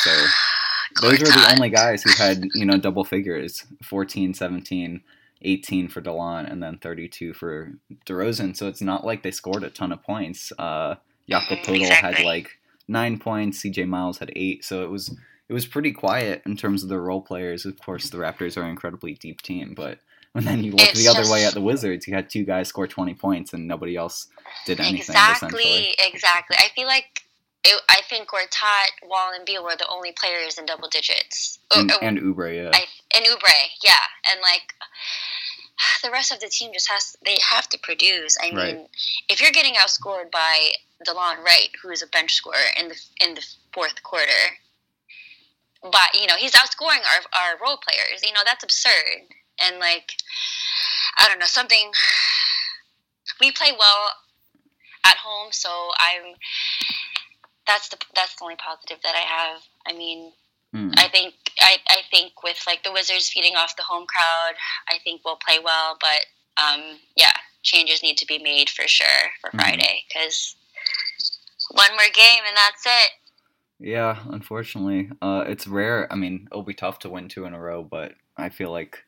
So 0.02 0.11
those 1.00 1.21
were 1.21 1.26
the 1.26 1.49
only 1.52 1.71
guys 1.71 2.02
who 2.02 2.11
had 2.12 2.44
you 2.54 2.66
know 2.66 2.76
double 2.78 3.04
figures 3.04 3.64
14 3.82 4.35
17 4.35 5.00
18 5.44 5.88
for 5.88 6.02
delon 6.02 6.50
and 6.50 6.62
then 6.62 6.78
32 6.78 7.32
for 7.35 7.73
DeRozan. 8.06 8.56
so 8.56 8.68
it's 8.68 8.82
not 8.82 9.04
like 9.04 9.23
they 9.23 9.30
scored 9.30 9.64
a 9.64 9.71
ton 9.71 9.90
of 9.92 10.02
points 10.02 10.52
uh 10.59 10.97
Jakob 11.28 11.59
Mhm, 11.59 11.64
Poeltl 11.64 11.90
had 11.92 12.21
like 12.25 12.50
nine 12.88 13.18
points 13.18 13.62
cj 13.62 13.88
miles 13.88 14.18
had 14.18 14.32
eight 14.37 14.64
so 14.64 14.82
it 14.82 14.90
was 14.90 15.16
it 15.49 15.52
was 15.52 15.66
pretty 15.66 15.92
quiet 15.92 16.42
in 16.46 16.56
terms 16.56 16.82
of 16.82 16.88
the 16.88 16.99
role 16.99 17.20
players 17.20 17.64
of 17.64 17.78
course 17.78 18.11
the 18.11 18.16
raptors 18.18 18.56
are 18.56 18.62
an 18.62 18.70
incredibly 18.70 19.14
deep 19.14 19.40
team 19.42 19.75
but 19.75 19.99
when 20.32 20.44
then 20.44 20.64
you 20.64 20.70
look 20.72 20.80
It's 20.88 20.99
the 21.04 21.08
other 21.08 21.30
way 21.30 21.44
at 21.44 21.52
the 21.52 21.61
wizards 21.61 22.06
you 22.08 22.14
had 22.14 22.30
two 22.30 22.44
guys 22.44 22.68
score 22.68 22.87
20 22.87 23.14
points 23.14 23.52
and 23.52 23.68
nobody 23.68 23.96
else 23.96 24.28
did 24.64 24.80
anything 24.80 25.00
Exactly, 25.00 25.94
exactly. 25.99 26.56
I 26.58 26.68
feel 26.75 26.87
like 26.87 27.22
it, 27.64 27.80
I 27.88 28.00
think 28.08 28.28
Gortat, 28.28 29.08
Wall, 29.08 29.30
and 29.37 29.44
Beal 29.44 29.62
were 29.62 29.76
the 29.78 29.87
only 29.88 30.11
players 30.12 30.58
in 30.58 30.66
double 30.66 30.88
digits. 30.88 31.58
Oh, 31.70 31.80
and, 31.80 31.92
oh, 31.92 31.99
and 32.02 32.18
Oubre 32.18 32.54
yeah 32.56 32.70
I, 32.72 32.84
and 33.14 33.25
Oubre, 33.26 33.68
yeah, 33.84 34.02
and 34.32 34.40
like 34.40 34.72
the 36.02 36.11
rest 36.11 36.32
of 36.32 36.40
the 36.40 36.49
team 36.49 36.72
just 36.72 36.90
has 36.90 37.16
they 37.25 37.37
have 37.50 37.68
to 37.68 37.78
produce. 37.78 38.37
I 38.42 38.46
mean, 38.49 38.56
Right. 38.56 38.88
if 39.28 39.40
you're 39.40 39.52
getting 39.52 39.75
outscored 39.75 40.30
by 40.30 40.72
Delon 41.06 41.42
Wright, 41.44 41.70
who 41.82 41.90
is 41.90 42.02
a 42.02 42.06
bench 42.06 42.34
scorer 42.34 42.56
in 42.78 42.88
the 42.88 42.96
in 43.20 43.34
the 43.34 43.44
fourth 43.72 44.02
quarter, 44.02 44.58
but 45.82 46.14
you 46.14 46.26
know 46.26 46.36
he's 46.36 46.52
outscoring 46.52 47.02
our 47.02 47.22
our 47.34 47.58
role 47.62 47.78
players. 47.78 48.22
You 48.24 48.32
know 48.32 48.42
that's 48.44 48.64
absurd, 48.64 49.26
and 49.64 49.78
like 49.78 50.12
I 51.18 51.28
don't 51.28 51.38
know 51.38 51.46
something. 51.46 51.90
We 53.40 53.50
play 53.52 53.72
well 53.76 54.12
at 55.04 55.16
home, 55.16 55.48
so 55.52 55.90
I'm. 55.98 56.34
That's 57.66 57.88
the 57.88 57.96
that's 58.14 58.34
the 58.36 58.44
only 58.44 58.56
positive 58.56 58.98
that 59.02 59.14
I 59.14 59.20
have. 59.20 59.62
I 59.86 59.92
mean, 59.96 60.32
Hmm. 60.72 60.90
I 60.96 61.08
think 61.08 61.34
I, 61.60 61.76
I 61.88 61.98
think 62.10 62.42
with 62.42 62.58
like 62.66 62.82
the 62.82 62.92
Wizards 62.92 63.28
feeding 63.28 63.56
off 63.56 63.76
the 63.76 63.82
home 63.82 64.06
crowd, 64.06 64.54
I 64.88 64.98
think 65.04 65.20
we'll 65.24 65.36
play 65.36 65.58
well. 65.62 65.98
But 66.00 66.62
um, 66.62 66.98
yeah, 67.14 67.32
changes 67.62 68.02
need 68.02 68.16
to 68.18 68.26
be 68.26 68.38
made 68.38 68.70
for 68.70 68.88
sure 68.88 69.06
for 69.40 69.50
Mhm. 69.50 69.60
Friday 69.60 70.04
because 70.08 70.56
one 71.72 71.92
more 71.92 72.08
game 72.12 72.42
and 72.46 72.56
that's 72.56 72.84
it. 72.86 73.10
Yeah, 73.82 74.22
unfortunately, 74.30 75.10
uh, 75.20 75.44
it's 75.46 75.66
rare. 75.66 76.10
I 76.12 76.16
mean, 76.16 76.46
it'll 76.50 76.62
be 76.62 76.72
tough 76.74 77.00
to 77.00 77.10
win 77.10 77.28
two 77.28 77.44
in 77.46 77.54
a 77.54 77.60
row, 77.60 77.82
but 77.82 78.14
I 78.36 78.48
feel 78.48 78.70
like 78.70 79.04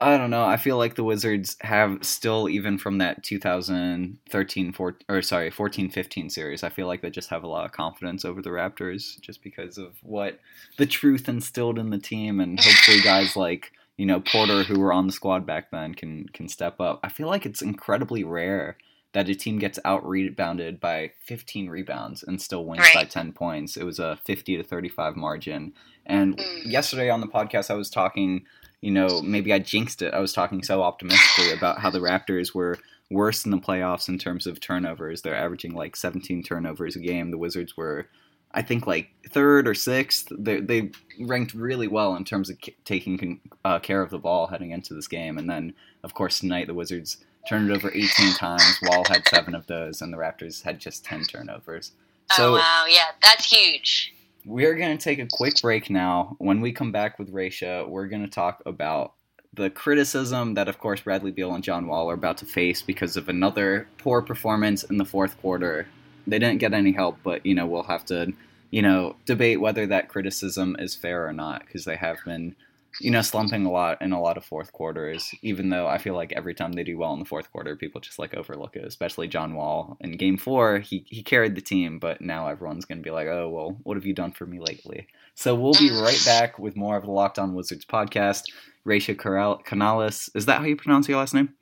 I 0.00 0.16
don't 0.16 0.30
know. 0.30 0.44
I 0.44 0.56
feel 0.56 0.76
like 0.76 0.94
the 0.94 1.02
Wizards 1.02 1.56
have 1.60 2.04
still, 2.04 2.48
even 2.48 2.78
from 2.78 2.98
that 2.98 3.24
2013, 3.24 4.72
14, 4.72 5.06
or 5.08 5.22
sorry, 5.22 5.50
14, 5.50 5.90
15 5.90 6.30
series. 6.30 6.62
I 6.62 6.68
feel 6.68 6.86
like 6.86 7.02
they 7.02 7.10
just 7.10 7.30
have 7.30 7.42
a 7.42 7.48
lot 7.48 7.64
of 7.64 7.72
confidence 7.72 8.24
over 8.24 8.40
the 8.40 8.50
Raptors, 8.50 9.20
just 9.20 9.42
because 9.42 9.76
of 9.76 9.96
what 10.02 10.38
the 10.76 10.86
truth 10.86 11.28
instilled 11.28 11.78
in 11.80 11.90
the 11.90 11.98
team, 11.98 12.40
and 12.40 12.60
hopefully 12.60 13.00
guys 13.00 13.34
like 13.36 13.72
you 13.96 14.06
know 14.06 14.20
Porter, 14.20 14.62
who 14.64 14.78
were 14.78 14.92
on 14.92 15.06
the 15.08 15.12
squad 15.12 15.46
back 15.46 15.70
then, 15.72 15.94
can 15.94 16.28
can 16.28 16.48
step 16.48 16.80
up. 16.80 17.00
I 17.02 17.08
feel 17.08 17.26
like 17.28 17.46
it's 17.46 17.62
incredibly 17.62 18.22
rare 18.24 18.76
that 19.18 19.28
a 19.28 19.34
team 19.34 19.58
gets 19.58 19.80
out 19.84 20.06
rebounded 20.08 20.78
by 20.78 21.10
15 21.24 21.68
rebounds 21.68 22.22
and 22.22 22.40
still 22.40 22.64
wins 22.64 22.86
by 22.94 23.02
10 23.04 23.32
points. 23.32 23.76
It 23.76 23.82
was 23.82 23.98
a 23.98 24.16
50 24.24 24.56
to 24.58 24.62
35 24.62 25.16
margin. 25.16 25.72
And 26.06 26.36
Mm. 26.36 26.70
yesterday 26.70 27.10
on 27.10 27.20
the 27.20 27.26
podcast, 27.26 27.68
I 27.68 27.74
was 27.74 27.90
talking, 27.90 28.44
you 28.80 28.92
know, 28.92 29.20
maybe 29.20 29.52
I 29.52 29.58
jinxed 29.58 30.02
it. 30.02 30.14
I 30.14 30.20
was 30.20 30.32
talking 30.32 30.62
so 30.62 30.84
optimistically 30.84 31.52
about 31.52 31.80
how 31.80 31.90
the 31.90 31.98
Raptors 31.98 32.54
were 32.54 32.78
worse 33.10 33.44
in 33.44 33.50
the 33.50 33.58
playoffs 33.58 34.08
in 34.08 34.18
terms 34.18 34.46
of 34.46 34.60
turnovers. 34.60 35.22
They're 35.22 35.34
averaging 35.34 35.74
like 35.74 35.96
17 35.96 36.44
turnovers 36.44 36.94
a 36.94 37.00
game. 37.00 37.32
The 37.32 37.38
Wizards 37.38 37.76
were, 37.76 38.06
I 38.52 38.62
think, 38.62 38.86
like 38.86 39.10
third 39.28 39.68
or 39.68 39.74
sixth. 39.74 40.28
They, 40.30 40.60
they 40.60 40.90
ranked 41.20 41.54
really 41.54 41.88
well 41.88 42.16
in 42.16 42.24
terms 42.24 42.50
of 42.50 42.56
c- 42.64 42.76
taking 42.84 43.40
uh, 43.64 43.78
care 43.78 44.02
of 44.02 44.10
the 44.10 44.18
ball 44.18 44.46
heading 44.46 44.70
into 44.70 44.94
this 44.94 45.08
game. 45.08 45.38
And 45.38 45.48
then, 45.48 45.74
of 46.02 46.14
course, 46.14 46.40
tonight 46.40 46.66
the 46.66 46.74
Wizards 46.74 47.18
turned 47.48 47.70
it 47.70 47.74
over 47.74 47.90
18 47.92 48.34
times. 48.34 48.78
Wall 48.82 49.04
had 49.08 49.26
seven 49.28 49.54
of 49.54 49.66
those, 49.66 50.02
and 50.02 50.12
the 50.12 50.18
Raptors 50.18 50.62
had 50.62 50.78
just 50.78 51.04
10 51.04 51.24
turnovers. 51.24 51.92
So 52.32 52.50
oh 52.50 52.58
wow, 52.58 52.84
yeah, 52.88 53.06
that's 53.22 53.50
huge. 53.50 54.12
we're 54.44 54.74
going 54.74 54.96
to 54.96 55.02
take 55.02 55.18
a 55.18 55.26
quick 55.30 55.60
break 55.62 55.88
now. 55.88 56.36
When 56.38 56.60
we 56.60 56.72
come 56.72 56.92
back 56.92 57.18
with 57.18 57.32
Raisha, 57.32 57.88
we're 57.88 58.06
going 58.06 58.22
to 58.22 58.28
talk 58.30 58.62
about 58.66 59.14
the 59.54 59.70
criticism 59.70 60.54
that, 60.54 60.68
of 60.68 60.78
course, 60.78 61.00
Bradley 61.00 61.30
Beal 61.30 61.54
and 61.54 61.64
John 61.64 61.86
Wall 61.86 62.10
are 62.10 62.14
about 62.14 62.36
to 62.38 62.44
face 62.46 62.82
because 62.82 63.16
of 63.16 63.30
another 63.30 63.88
poor 63.96 64.20
performance 64.20 64.84
in 64.84 64.98
the 64.98 65.06
fourth 65.06 65.40
quarter. 65.40 65.86
They 66.28 66.38
didn't 66.38 66.58
get 66.58 66.74
any 66.74 66.92
help, 66.92 67.18
but, 67.22 67.44
you 67.44 67.54
know, 67.54 67.66
we'll 67.66 67.84
have 67.84 68.04
to, 68.06 68.32
you 68.70 68.82
know, 68.82 69.16
debate 69.26 69.60
whether 69.60 69.86
that 69.86 70.08
criticism 70.08 70.76
is 70.78 70.94
fair 70.94 71.26
or 71.26 71.32
not 71.32 71.64
because 71.66 71.84
they 71.84 71.96
have 71.96 72.18
been, 72.24 72.54
you 73.00 73.10
know, 73.10 73.22
slumping 73.22 73.64
a 73.64 73.70
lot 73.70 74.00
in 74.00 74.12
a 74.12 74.20
lot 74.20 74.36
of 74.36 74.44
fourth 74.44 74.72
quarters, 74.72 75.34
even 75.42 75.68
though 75.70 75.86
I 75.86 75.98
feel 75.98 76.14
like 76.14 76.32
every 76.32 76.54
time 76.54 76.72
they 76.72 76.84
do 76.84 76.98
well 76.98 77.12
in 77.12 77.18
the 77.18 77.24
fourth 77.24 77.50
quarter, 77.52 77.76
people 77.76 78.00
just 78.00 78.18
like 78.18 78.34
overlook 78.34 78.76
it, 78.76 78.84
especially 78.84 79.28
John 79.28 79.54
Wall. 79.54 79.96
In 80.00 80.16
game 80.16 80.36
four, 80.36 80.80
he, 80.80 81.04
he 81.06 81.22
carried 81.22 81.54
the 81.54 81.60
team, 81.60 81.98
but 81.98 82.20
now 82.20 82.48
everyone's 82.48 82.84
going 82.84 82.98
to 82.98 83.04
be 83.04 83.10
like, 83.10 83.28
oh, 83.28 83.48
well, 83.48 83.78
what 83.84 83.96
have 83.96 84.06
you 84.06 84.14
done 84.14 84.32
for 84.32 84.46
me 84.46 84.58
lately? 84.58 85.06
So 85.34 85.54
we'll 85.54 85.74
be 85.74 85.90
right 85.90 86.20
back 86.24 86.58
with 86.58 86.76
more 86.76 86.96
of 86.96 87.04
the 87.04 87.10
Locked 87.10 87.38
On 87.38 87.54
Wizards 87.54 87.84
podcast. 87.84 88.44
Raisha 88.86 89.16
Canales, 89.64 90.30
is 90.34 90.46
that 90.46 90.58
how 90.58 90.64
you 90.64 90.76
pronounce 90.76 91.08
your 91.08 91.18
last 91.18 91.34
name? 91.34 91.54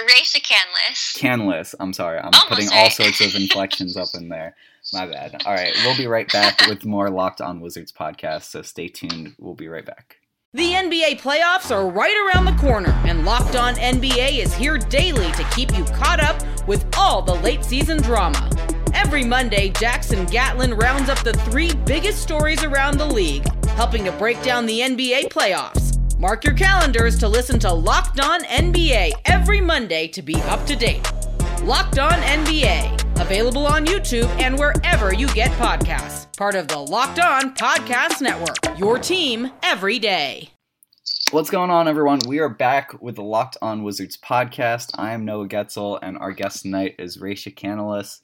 Race 0.00 0.34
a 0.34 0.40
canless. 0.40 1.16
Canlas. 1.16 1.74
I'm 1.80 1.92
sorry. 1.94 2.18
I'm 2.18 2.26
Almost 2.26 2.48
putting 2.48 2.68
right. 2.68 2.76
all 2.84 2.90
sorts 2.90 3.20
of 3.22 3.34
inflections 3.40 3.96
up 3.96 4.08
in 4.14 4.28
there. 4.28 4.54
My 4.92 5.06
bad. 5.06 5.42
All 5.46 5.54
right. 5.54 5.74
We'll 5.84 5.96
be 5.96 6.06
right 6.06 6.30
back 6.30 6.66
with 6.68 6.84
more 6.84 7.08
Locked 7.08 7.40
On 7.40 7.60
Wizards 7.60 7.92
podcast. 7.92 8.42
So 8.44 8.60
stay 8.62 8.88
tuned. 8.88 9.34
We'll 9.38 9.54
be 9.54 9.68
right 9.68 9.84
back. 9.86 10.16
The 10.52 10.72
NBA 10.72 11.20
playoffs 11.20 11.74
are 11.74 11.88
right 11.88 12.32
around 12.34 12.44
the 12.46 12.54
corner, 12.60 12.90
and 13.06 13.24
Locked 13.26 13.56
On 13.56 13.74
NBA 13.74 14.38
is 14.38 14.54
here 14.54 14.78
daily 14.78 15.30
to 15.32 15.44
keep 15.54 15.76
you 15.76 15.84
caught 15.84 16.20
up 16.20 16.40
with 16.66 16.86
all 16.96 17.20
the 17.20 17.34
late 17.34 17.64
season 17.64 18.00
drama. 18.00 18.48
Every 18.94 19.24
Monday, 19.24 19.70
Jackson 19.70 20.24
Gatlin 20.26 20.72
rounds 20.74 21.10
up 21.10 21.18
the 21.18 21.34
three 21.34 21.74
biggest 21.84 22.22
stories 22.22 22.62
around 22.64 22.96
the 22.98 23.04
league, 23.06 23.44
helping 23.70 24.04
to 24.04 24.12
break 24.12 24.40
down 24.42 24.64
the 24.64 24.80
NBA 24.80 25.28
playoffs. 25.28 25.85
Mark 26.18 26.44
your 26.44 26.54
calendars 26.54 27.18
to 27.18 27.28
listen 27.28 27.58
to 27.60 27.70
Locked 27.70 28.20
On 28.20 28.42
NBA 28.44 29.12
every 29.26 29.60
Monday 29.60 30.08
to 30.08 30.22
be 30.22 30.36
up 30.44 30.64
to 30.64 30.74
date. 30.74 31.06
Locked 31.62 31.98
On 31.98 32.10
NBA, 32.10 33.20
available 33.20 33.66
on 33.66 33.84
YouTube 33.84 34.26
and 34.40 34.58
wherever 34.58 35.12
you 35.12 35.26
get 35.34 35.50
podcasts. 35.58 36.34
Part 36.38 36.54
of 36.54 36.68
the 36.68 36.78
Locked 36.78 37.18
On 37.18 37.54
Podcast 37.54 38.22
Network, 38.22 38.56
your 38.78 38.98
team 38.98 39.50
every 39.62 39.98
day. 39.98 40.48
What's 41.32 41.50
going 41.50 41.68
on, 41.70 41.86
everyone? 41.86 42.20
We 42.26 42.38
are 42.38 42.48
back 42.48 43.02
with 43.02 43.16
the 43.16 43.22
Locked 43.22 43.58
On 43.60 43.82
Wizards 43.82 44.16
podcast. 44.16 44.92
I 44.94 45.12
am 45.12 45.26
Noah 45.26 45.48
Goetzel, 45.48 45.98
and 46.00 46.16
our 46.16 46.32
guest 46.32 46.62
tonight 46.62 46.94
is 46.98 47.18
Raisha 47.18 47.54
Canalis. 47.54 48.20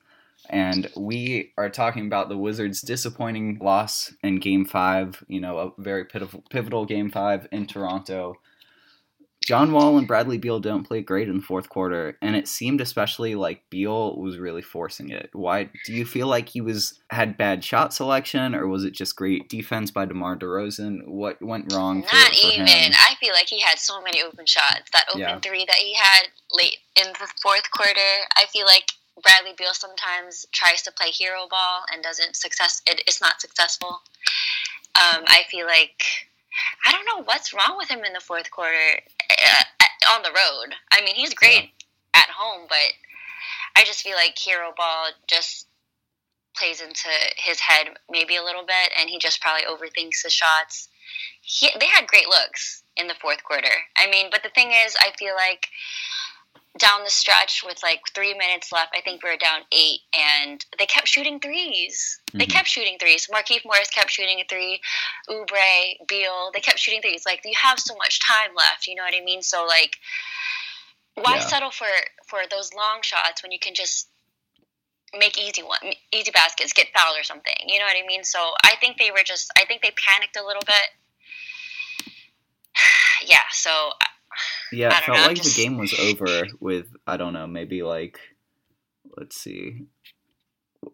And 0.50 0.90
we 0.96 1.52
are 1.56 1.70
talking 1.70 2.06
about 2.06 2.28
the 2.28 2.36
Wizards' 2.36 2.80
disappointing 2.82 3.58
loss 3.60 4.12
in 4.22 4.38
Game 4.40 4.64
5, 4.64 5.24
you 5.28 5.40
know, 5.40 5.58
a 5.58 5.82
very 5.82 6.04
pivotal, 6.04 6.42
pivotal 6.50 6.84
Game 6.84 7.10
5 7.10 7.48
in 7.52 7.66
Toronto. 7.66 8.34
John 9.44 9.72
Wall 9.72 9.98
and 9.98 10.06
Bradley 10.06 10.38
Beal 10.38 10.60
don't 10.60 10.86
play 10.86 11.02
great 11.02 11.28
in 11.28 11.38
the 11.38 11.42
fourth 11.42 11.68
quarter, 11.68 12.16
and 12.22 12.36
it 12.36 12.46
seemed 12.46 12.80
especially 12.80 13.34
like 13.34 13.68
Beal 13.70 14.16
was 14.16 14.38
really 14.38 14.62
forcing 14.62 15.10
it. 15.10 15.30
Why 15.32 15.68
do 15.84 15.92
you 15.92 16.04
feel 16.04 16.28
like 16.28 16.48
he 16.50 16.60
was 16.60 17.00
had 17.10 17.36
bad 17.36 17.64
shot 17.64 17.92
selection, 17.92 18.54
or 18.54 18.68
was 18.68 18.84
it 18.84 18.92
just 18.92 19.16
great 19.16 19.48
defense 19.48 19.90
by 19.90 20.04
DeMar 20.06 20.36
DeRozan? 20.36 21.08
What 21.08 21.42
went 21.42 21.72
wrong? 21.72 22.02
For, 22.04 22.14
Not 22.14 22.36
for 22.36 22.46
even. 22.52 22.68
Him? 22.68 22.92
I 22.94 23.16
feel 23.18 23.32
like 23.32 23.48
he 23.48 23.58
had 23.60 23.80
so 23.80 24.00
many 24.00 24.22
open 24.22 24.46
shots. 24.46 24.88
That 24.92 25.06
open 25.08 25.20
Yeah. 25.20 25.40
three 25.40 25.64
that 25.64 25.76
he 25.76 25.94
had 25.94 26.28
late 26.52 26.78
in 26.94 27.08
the 27.08 27.26
fourth 27.42 27.68
quarter. 27.72 28.28
I 28.36 28.44
feel 28.52 28.66
like 28.66 28.92
Bradley 29.22 29.52
Beal 29.56 29.74
sometimes 29.74 30.46
tries 30.52 30.82
to 30.82 30.92
play 30.92 31.10
hero 31.10 31.46
ball 31.48 31.84
and 31.92 32.02
doesn't 32.02 32.36
success. 32.36 32.82
It, 32.86 33.02
it's 33.06 33.20
not 33.20 33.40
successful. 33.40 34.02
Um, 34.94 35.24
I 35.26 35.42
feel 35.50 35.66
like 35.66 36.04
I 36.86 36.92
don't 36.92 37.06
know 37.06 37.24
what's 37.24 37.54
wrong 37.54 37.76
with 37.78 37.88
him 37.88 38.04
in 38.04 38.12
the 38.12 38.20
fourth 38.20 38.50
quarter 38.50 39.00
uh, 39.30 39.62
on 40.14 40.22
the 40.22 40.30
road. 40.30 40.74
I 40.92 41.04
mean, 41.04 41.14
he's 41.14 41.34
great 41.34 41.70
at 42.14 42.28
home, 42.28 42.66
but 42.68 42.92
I 43.76 43.84
just 43.84 44.02
feel 44.02 44.16
like 44.16 44.36
hero 44.36 44.72
ball 44.76 45.08
just 45.26 45.66
plays 46.54 46.82
into 46.82 47.08
his 47.36 47.60
head 47.60 47.88
maybe 48.10 48.36
a 48.36 48.44
little 48.44 48.64
bit, 48.64 48.92
and 48.98 49.08
he 49.08 49.18
just 49.18 49.40
probably 49.40 49.64
overthinks 49.64 50.22
the 50.22 50.30
shots. 50.30 50.88
He, 51.40 51.70
they 51.78 51.86
had 51.86 52.06
great 52.06 52.28
looks 52.28 52.82
in 52.96 53.06
the 53.06 53.14
fourth 53.20 53.42
quarter. 53.42 53.72
I 53.96 54.10
mean, 54.10 54.26
but 54.30 54.42
the 54.42 54.50
thing 54.50 54.72
is, 54.86 54.94
I 55.00 55.12
feel 55.18 55.34
like 55.34 55.68
down 56.78 57.04
the 57.04 57.10
stretch 57.10 57.62
with 57.64 57.82
like 57.82 58.00
three 58.14 58.32
minutes 58.32 58.72
left, 58.72 58.94
I 58.96 59.02
think 59.02 59.22
we 59.22 59.28
were 59.30 59.36
down 59.36 59.60
eight, 59.72 60.00
and 60.18 60.64
they 60.78 60.86
kept 60.86 61.06
shooting 61.08 61.38
3s 61.38 62.18
They 62.34 62.46
Mhm. 62.46 62.50
kept 62.50 62.68
shooting 62.68 62.98
threes. 62.98 63.26
Markieff 63.28 63.62
Morris 63.64 63.90
kept 63.90 64.10
shooting 64.10 64.40
a 64.40 64.44
three. 64.44 64.80
Oubre, 65.28 65.98
Beal, 66.08 66.50
they 66.52 66.60
kept 66.60 66.78
shooting 66.78 67.02
threes. 67.02 67.26
Like 67.26 67.42
you 67.44 67.54
have 67.60 67.78
so 67.78 67.94
much 67.96 68.20
time 68.20 68.54
left. 68.54 68.86
You 68.86 68.94
know 68.94 69.02
what 69.02 69.14
I 69.14 69.20
mean? 69.20 69.42
So 69.42 69.64
like, 69.66 69.96
why 71.14 71.34
Yeah. 71.36 71.46
settle 71.46 71.70
for 71.70 71.90
for 72.26 72.46
those 72.46 72.72
long 72.72 73.02
shots 73.02 73.42
when 73.42 73.52
you 73.52 73.58
can 73.58 73.74
just 73.74 74.08
make 75.12 75.36
easy 75.36 75.62
one, 75.62 75.92
easy 76.10 76.30
baskets, 76.30 76.72
get 76.72 76.90
fouled 76.96 77.18
or 77.18 77.22
something? 77.24 77.54
You 77.66 77.78
know 77.80 77.84
what 77.84 77.96
I 77.98 78.02
mean? 78.06 78.24
So 78.24 78.54
I 78.64 78.76
think 78.76 78.96
they 78.96 79.10
were 79.10 79.22
just. 79.22 79.50
I 79.58 79.66
think 79.66 79.82
they 79.82 79.90
panicked 79.90 80.36
a 80.38 80.42
little 80.42 80.62
bit. 80.64 80.88
yeah. 83.26 83.44
So 83.50 83.92
Yeah, 84.72 84.88
it 84.88 85.04
felt 85.04 85.18
know, 85.18 85.26
like 85.26 85.36
just- 85.36 85.56
the 85.56 85.62
game 85.62 85.78
was 85.78 85.94
over 85.94 86.48
with 86.60 86.86
I 87.06 87.16
don't 87.16 87.32
know, 87.32 87.46
maybe 87.46 87.82
like 87.82 88.18
let's 89.16 89.36
see. 89.36 89.86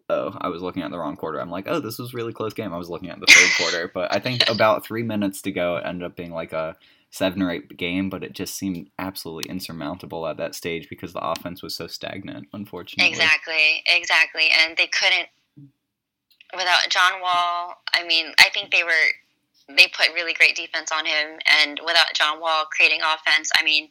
Oh, 0.07 0.37
I 0.39 0.49
was 0.49 0.61
looking 0.61 0.83
at 0.83 0.91
the 0.91 0.99
wrong 0.99 1.15
quarter. 1.15 1.39
I'm 1.39 1.49
like, 1.49 1.67
oh, 1.67 1.79
this 1.79 1.97
was 1.97 2.13
a 2.13 2.17
really 2.17 2.33
close 2.33 2.53
game. 2.53 2.73
I 2.73 2.77
was 2.77 2.89
looking 2.89 3.09
at 3.09 3.19
the 3.19 3.25
third 3.25 3.49
quarter, 3.57 3.91
but 3.91 4.13
I 4.13 4.19
think 4.19 4.47
about 4.47 4.85
three 4.85 5.01
minutes 5.01 5.41
to 5.43 5.51
go, 5.51 5.77
it 5.77 5.83
ended 5.85 6.05
up 6.05 6.15
being 6.15 6.31
like 6.31 6.53
a 6.53 6.75
seven 7.11 7.41
or 7.41 7.51
eight 7.51 7.75
game, 7.75 8.09
but 8.09 8.23
it 8.23 8.33
just 8.33 8.55
seemed 8.55 8.89
absolutely 8.99 9.49
insurmountable 9.49 10.27
at 10.27 10.37
that 10.37 10.53
stage 10.53 10.87
because 10.89 11.13
the 11.13 11.27
offense 11.27 11.63
was 11.63 11.75
so 11.75 11.87
stagnant. 11.87 12.47
Unfortunately, 12.53 13.09
Exactly, 13.09 13.83
exactly. 13.87 14.49
And 14.59 14.77
they 14.77 14.87
couldn't 14.87 15.27
without 16.55 16.89
John 16.89 17.21
Wall. 17.21 17.75
I 17.93 18.05
mean, 18.05 18.33
I 18.37 18.49
think 18.53 18.71
they 18.71 18.83
were 18.83 18.91
they 19.77 19.87
put 19.87 20.13
really 20.15 20.33
great 20.33 20.55
defense 20.55 20.91
on 20.91 21.05
him, 21.05 21.39
and 21.61 21.79
without 21.85 22.13
John 22.15 22.39
Wall 22.39 22.65
creating 22.65 23.01
offense, 23.01 23.51
I 23.57 23.63
mean, 23.63 23.89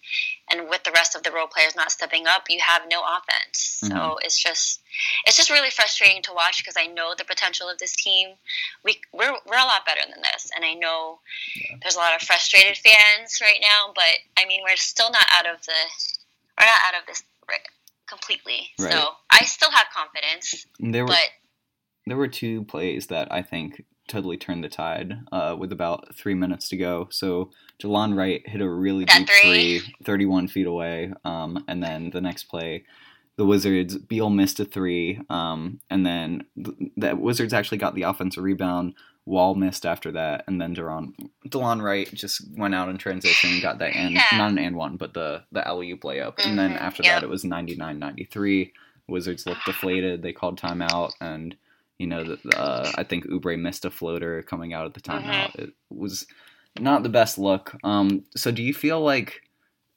and 0.50 0.68
with 0.68 0.82
the 0.82 0.90
rest 0.90 1.14
of 1.14 1.22
the 1.22 1.30
role 1.30 1.46
players 1.46 1.76
not 1.76 1.92
stepping 1.92 2.26
up, 2.26 2.44
you 2.48 2.58
have 2.60 2.82
no 2.90 3.02
offense. 3.02 3.58
So 3.80 3.88
Mhm. 3.88 4.18
it's 4.22 4.38
just 4.42 4.80
it's 5.26 5.36
just 5.36 5.50
really 5.50 5.70
frustrating 5.70 6.22
to 6.22 6.32
watch 6.32 6.58
because 6.58 6.76
I 6.76 6.86
know 6.86 7.14
the 7.14 7.24
potential 7.24 7.68
of 7.68 7.78
this 7.78 7.94
team. 7.94 8.36
We 8.82 9.00
we're 9.12 9.38
we're 9.46 9.58
a 9.58 9.64
lot 9.64 9.86
better 9.86 10.02
than 10.08 10.22
this, 10.22 10.50
and 10.54 10.64
I 10.64 10.74
know 10.74 11.20
there's 11.82 11.94
a 11.94 11.98
lot 11.98 12.14
of 12.14 12.22
frustrated 12.26 12.76
fans 12.78 13.40
right 13.40 13.60
now. 13.60 13.92
But 13.94 14.18
I 14.36 14.46
mean, 14.46 14.62
we're 14.64 14.76
still 14.76 15.10
not 15.10 15.26
out 15.32 15.46
of 15.46 15.64
the 15.64 15.72
we're 16.58 16.66
not 16.66 16.80
out 16.88 17.00
of 17.00 17.06
this 17.06 17.22
completely. 18.06 18.70
Right. 18.78 18.92
So 18.92 19.14
I 19.30 19.44
still 19.44 19.70
have 19.70 19.86
confidence, 19.94 20.66
there 20.80 21.04
were 21.04 21.08
but 21.08 21.28
there 22.06 22.16
were 22.16 22.28
two 22.28 22.64
plays 22.64 23.08
that 23.08 23.30
I 23.30 23.42
think 23.42 23.84
totally 24.08 24.36
turned 24.36 24.64
the 24.64 24.68
tide 24.68 25.20
uh, 25.30 25.54
with 25.58 25.70
about 25.72 26.14
three 26.14 26.34
minutes 26.34 26.68
to 26.70 26.76
go. 26.76 27.08
So 27.10 27.50
Delon 27.80 28.16
Wright 28.16 28.42
hit 28.48 28.60
a 28.60 28.68
really 28.68 29.04
deep 29.04 29.28
three. 29.42 29.78
three, 29.80 29.94
31 30.04 30.48
feet 30.48 30.66
away. 30.66 31.12
Um, 31.24 31.64
and 31.68 31.82
then 31.82 32.10
the 32.10 32.20
next 32.20 32.44
play, 32.44 32.84
the 33.36 33.46
Wizards, 33.46 33.96
Beal 33.96 34.30
missed 34.30 34.58
a 34.60 34.64
three. 34.64 35.20
Um, 35.30 35.80
and 35.90 36.04
then 36.04 36.44
th- 36.62 36.90
the 36.96 37.14
Wizards 37.14 37.52
actually 37.52 37.78
got 37.78 37.94
the 37.94 38.02
offensive 38.02 38.42
rebound. 38.42 38.94
Wall 39.26 39.54
missed 39.54 39.84
after 39.84 40.10
that. 40.12 40.44
And 40.48 40.58
then 40.58 40.74
Delon, 40.74 41.12
Delon 41.46 41.82
Wright 41.82 42.10
just 42.14 42.42
went 42.56 42.74
out 42.74 42.88
in 42.88 42.96
transition 42.96 43.50
and 43.50 43.62
got 43.62 43.78
that 43.78 43.94
and 43.94 44.14
Yeah. 44.14 44.24
not 44.32 44.50
an 44.52 44.58
and 44.58 44.74
one, 44.74 44.96
but 44.96 45.12
the, 45.12 45.42
the 45.52 45.66
alley-oop 45.68 46.00
layup. 46.00 46.34
And 46.44 46.58
then 46.58 46.72
Mhm, 46.72 46.80
after 46.80 47.02
yep. 47.02 47.16
that, 47.16 47.22
it 47.24 47.28
was 47.28 47.44
99-93. 47.44 48.72
Wizards 49.06 49.46
looked 49.46 49.64
deflated. 49.66 50.22
They 50.22 50.32
called 50.32 50.58
timeout, 50.60 51.12
and 51.20 51.56
you 51.98 52.06
know, 52.06 52.22
the, 52.24 52.58
uh, 52.58 52.90
I 52.96 53.02
think 53.02 53.26
Oubre 53.26 53.58
missed 53.58 53.84
a 53.84 53.90
floater 53.90 54.42
coming 54.42 54.72
out 54.72 54.86
at 54.86 54.94
the 54.94 55.00
timeout. 55.00 55.54
It 55.56 55.70
was 55.90 56.26
not 56.78 57.02
the 57.02 57.08
best 57.08 57.38
look. 57.38 57.74
Um, 57.82 58.24
so 58.36 58.50
do 58.50 58.62
you 58.62 58.72
feel 58.72 59.00
like 59.00 59.42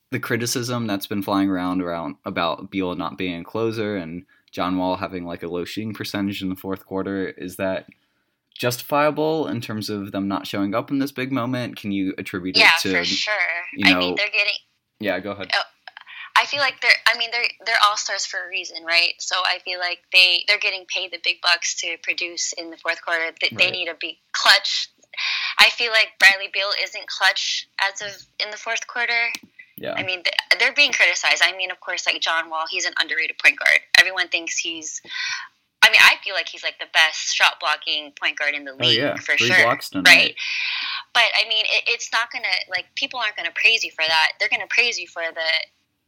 the 0.09 0.19
criticism 0.19 0.87
that's 0.87 1.07
been 1.07 1.21
flying 1.21 1.49
around 1.49 1.81
around 1.81 2.15
about 2.25 2.71
Beal 2.71 2.95
not 2.95 3.17
being 3.17 3.41
a 3.41 3.43
closer 3.43 3.95
and 3.95 4.25
John 4.51 4.77
Wall 4.77 4.97
having 4.97 5.25
like 5.25 5.43
a 5.43 5.47
low 5.47 5.63
shooting 5.63 5.93
percentage 5.93 6.41
in 6.41 6.49
the 6.49 6.55
fourth 6.55 6.85
quarter 6.85 7.27
is 7.29 7.55
that 7.57 7.87
justifiable 8.53 9.47
in 9.47 9.61
terms 9.61 9.89
of 9.89 10.11
them 10.11 10.27
not 10.27 10.45
showing 10.45 10.75
up 10.75 10.91
in 10.91 10.99
this 10.99 11.11
big 11.11 11.31
moment? 11.31 11.77
Can 11.77 11.91
you 11.91 12.13
attribute 12.17 12.57
yeah, 12.57 12.71
it 12.77 12.81
to 12.81 12.91
Yeah, 12.91 12.99
for 12.99 13.05
sure. 13.05 13.33
you 13.75 13.85
I 13.89 13.93
know- 13.93 13.99
mean, 13.99 14.15
they're 14.15 14.27
getting. 14.27 14.53
Yeah, 14.99 15.19
go 15.19 15.31
ahead. 15.31 15.51
I 16.35 16.45
feel 16.45 16.59
like 16.59 16.81
they're. 16.81 16.91
I 17.07 17.17
mean, 17.17 17.29
they're 17.31 17.47
they're 17.65 17.81
all 17.85 17.97
stars 17.97 18.25
for 18.25 18.43
a 18.43 18.49
reason, 18.49 18.83
right? 18.85 19.13
So 19.19 19.35
I 19.45 19.59
feel 19.59 19.79
like 19.79 19.99
they 20.13 20.43
they're 20.47 20.59
getting 20.59 20.85
paid 20.85 21.11
the 21.11 21.19
big 21.23 21.41
bucks 21.41 21.75
to 21.81 21.97
produce 22.01 22.53
in 22.53 22.71
the 22.71 22.77
fourth 22.77 23.03
quarter. 23.03 23.31
They, 23.39 23.55
they 23.55 23.71
need 23.71 23.87
to 23.87 23.95
be 23.99 24.19
clutch. 24.31 24.89
I 25.59 25.69
feel 25.69 25.91
like 25.91 26.13
Bradley 26.19 26.49
Beal 26.51 26.71
isn't 26.83 27.07
clutch 27.07 27.67
as 27.79 28.01
of 28.01 28.25
in 28.43 28.51
the 28.51 28.57
fourth 28.57 28.87
quarter. 28.87 29.29
Yeah. 29.77 29.93
I 29.97 30.03
mean, 30.03 30.23
they're 30.59 30.73
being 30.73 30.91
criticized. 30.91 31.41
I 31.43 31.55
mean, 31.57 31.71
of 31.71 31.79
course, 31.79 32.05
like 32.05 32.21
John 32.21 32.49
Wall, 32.49 32.65
he's 32.69 32.85
an 32.85 32.93
underrated 32.99 33.37
point 33.39 33.57
guard. 33.57 33.79
Everyone 33.99 34.27
thinks 34.27 34.57
he's. 34.57 35.01
I 35.83 35.89
mean, 35.89 35.99
I 35.99 36.15
feel 36.23 36.35
like 36.35 36.47
he's 36.47 36.63
like 36.63 36.77
the 36.79 36.85
best 36.93 37.33
shot 37.33 37.59
blocking 37.59 38.13
point 38.19 38.37
guard 38.37 38.53
in 38.53 38.63
the 38.63 38.73
oh 38.73 38.85
league 38.85 38.99
yeah, 38.99 39.15
for 39.15 39.35
three 39.35 39.47
sure, 39.47 39.65
right? 39.65 40.35
But 41.13 41.23
I 41.33 41.49
mean, 41.49 41.65
it, 41.65 41.83
it's 41.87 42.11
not 42.13 42.31
gonna 42.31 42.45
like 42.69 42.85
people 42.95 43.19
aren't 43.19 43.35
gonna 43.35 43.51
praise 43.55 43.83
you 43.83 43.91
for 43.91 44.03
that. 44.07 44.33
They're 44.39 44.49
gonna 44.49 44.69
praise 44.69 44.99
you 44.99 45.07
for 45.07 45.23
the 45.33 45.49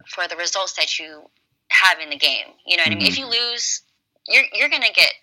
for 0.08 0.28
the 0.28 0.36
results 0.36 0.74
that 0.74 1.00
you 1.00 1.30
have 1.70 2.00
in 2.00 2.10
the 2.10 2.18
game. 2.18 2.48
You 2.66 2.78
know 2.78 2.84
what 2.86 2.92
I 2.94 2.96
mean? 2.96 3.08
If 3.08 3.18
you 3.18 3.26
lose, 3.28 3.82
you're 4.28 4.44
you're 4.54 4.70
gonna 4.70 4.92
get 4.94 5.14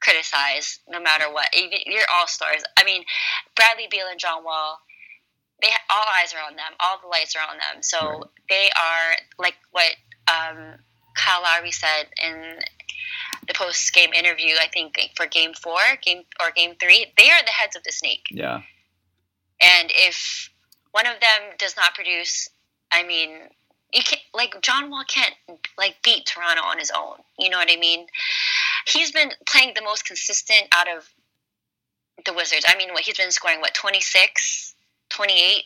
criticized 0.00 0.80
no 0.88 1.00
matter 1.00 1.32
what. 1.32 1.48
Even 1.56 1.78
you're 1.86 2.02
all 2.12 2.26
stars. 2.26 2.62
I 2.78 2.84
mean, 2.84 3.04
Bradley 3.54 3.86
Beal 3.90 4.06
and 4.10 4.18
John 4.20 4.44
Wall. 4.44 4.78
They 5.60 5.68
all 5.90 6.04
eyes 6.20 6.34
are 6.34 6.42
on 6.50 6.56
them. 6.56 6.72
All 6.80 6.98
the 7.00 7.06
lights 7.06 7.36
are 7.36 7.48
on 7.48 7.56
them. 7.56 7.82
So 7.82 7.98
Right. 8.00 8.22
they 8.48 8.70
are 8.70 9.16
like 9.38 9.54
what 9.70 9.94
um, 10.26 10.74
Kyle 11.14 11.42
Lowry 11.42 11.70
said 11.70 12.06
in 12.20 12.58
the 13.46 13.54
post 13.54 13.92
game 13.94 14.12
interview. 14.12 14.54
I 14.60 14.66
think 14.72 14.96
for 15.14 15.26
Game 15.26 15.54
Four, 15.54 15.78
Game 16.02 16.24
or 16.40 16.50
Game 16.50 16.74
Three, 16.80 17.12
they 17.16 17.30
are 17.30 17.42
the 17.44 17.50
heads 17.50 17.76
of 17.76 17.84
the 17.84 17.92
snake. 17.92 18.24
Yeah. 18.30 18.62
And 19.60 19.92
if 19.94 20.50
one 20.90 21.06
of 21.06 21.20
them 21.20 21.52
does 21.58 21.76
not 21.76 21.94
produce, 21.94 22.48
I 22.90 23.04
mean, 23.04 23.48
you 23.92 24.02
can't 24.02 24.22
like 24.34 24.60
John 24.62 24.90
Wall 24.90 25.04
can't 25.06 25.34
like 25.78 25.96
beat 26.02 26.26
Toronto 26.26 26.62
on 26.62 26.78
his 26.78 26.90
own. 26.96 27.16
You 27.38 27.50
know 27.50 27.58
what 27.58 27.70
I 27.70 27.76
mean? 27.76 28.06
He's 28.86 29.12
been 29.12 29.30
playing 29.46 29.72
the 29.74 29.82
most 29.82 30.04
consistent 30.06 30.68
out 30.74 30.86
of 30.94 31.08
the 32.24 32.32
Wizards. 32.32 32.64
I 32.68 32.76
mean, 32.76 32.92
what 32.92 33.02
he's 33.02 33.16
been 33.18 33.30
scoring 33.30 33.60
what 33.60 33.74
26, 33.74 34.74
28 35.10 35.62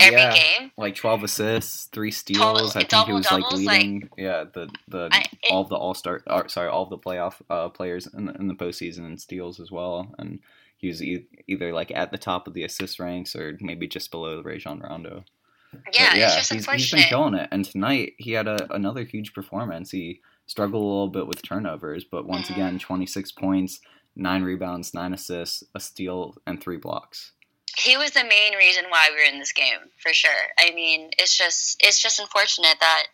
every 0.00 0.20
yeah. 0.20 0.34
game. 0.34 0.70
like 0.76 0.94
12 0.94 1.24
assists, 1.24 1.84
three 1.86 2.10
steals. 2.10 2.38
Total- 2.38 2.68
I 2.68 2.84
think 2.84 3.06
he 3.06 3.12
was 3.12 3.30
like 3.30 3.40
double-doubles, 3.42 3.64
like- 3.64 3.82
leading. 3.82 4.08
yeah, 4.16 4.44
the 4.52 4.70
the 4.88 5.08
I- 5.12 5.20
it- 5.42 5.52
all 5.52 5.62
of 5.62 5.68
the 5.68 5.76
all 5.76 5.94
star. 5.94 6.22
Or, 6.26 6.48
sorry, 6.48 6.68
all 6.68 6.84
of 6.84 6.90
the 6.90 6.98
playoff 6.98 7.34
uh, 7.50 7.68
players 7.70 8.06
in 8.06 8.26
the, 8.26 8.34
in 8.34 8.48
the 8.48 8.54
postseason 8.54 9.06
in 9.06 9.18
steals 9.18 9.58
as 9.60 9.70
well, 9.70 10.14
and 10.18 10.40
he 10.78 10.88
was 10.88 11.02
e- 11.02 11.26
either 11.48 11.72
like 11.72 11.90
at 11.94 12.10
the 12.12 12.18
top 12.18 12.46
of 12.46 12.54
the 12.54 12.64
assist 12.64 12.98
ranks 13.00 13.34
or 13.36 13.58
maybe 13.60 13.86
just 13.86 14.10
below 14.10 14.36
the 14.36 14.42
Rajon 14.42 14.80
Rondo. 14.80 15.24
But 15.72 15.94
Yeah, 15.94 16.14
it's 16.14 16.36
just 16.36 16.52
he's, 16.52 16.66
he's 16.70 16.90
been 16.90 17.02
killing 17.04 17.34
it. 17.34 17.48
And 17.52 17.64
tonight 17.64 18.14
he 18.18 18.32
had 18.32 18.48
a, 18.48 18.72
another 18.72 19.04
huge 19.04 19.32
performance. 19.32 19.90
He 19.90 20.20
struggled 20.46 20.82
a 20.82 20.86
little 20.86 21.08
bit 21.08 21.26
with 21.26 21.42
turnovers, 21.42 22.04
but 22.04 22.26
once 22.26 22.48
Mhm. 22.48 22.54
again, 22.54 22.78
26 22.78 23.32
points, 23.32 23.80
nine 24.16 24.42
rebounds, 24.42 24.92
nine 24.94 25.12
assists, 25.14 25.62
a 25.74 25.80
steal, 25.80 26.36
and 26.46 26.60
three 26.60 26.76
blocks. 26.76 27.32
he 27.76 27.96
was 27.96 28.10
the 28.10 28.24
main 28.24 28.54
reason 28.56 28.84
why 28.90 29.08
we 29.10 29.16
were 29.16 29.22
in 29.32 29.38
this 29.38 29.52
game 29.52 29.78
for 30.02 30.12
sure. 30.12 30.42
I 30.58 30.72
mean, 30.72 31.10
it's 31.18 31.36
just 31.36 31.80
it's 31.82 32.00
just 32.02 32.18
unfortunate 32.18 32.76
that 32.80 33.04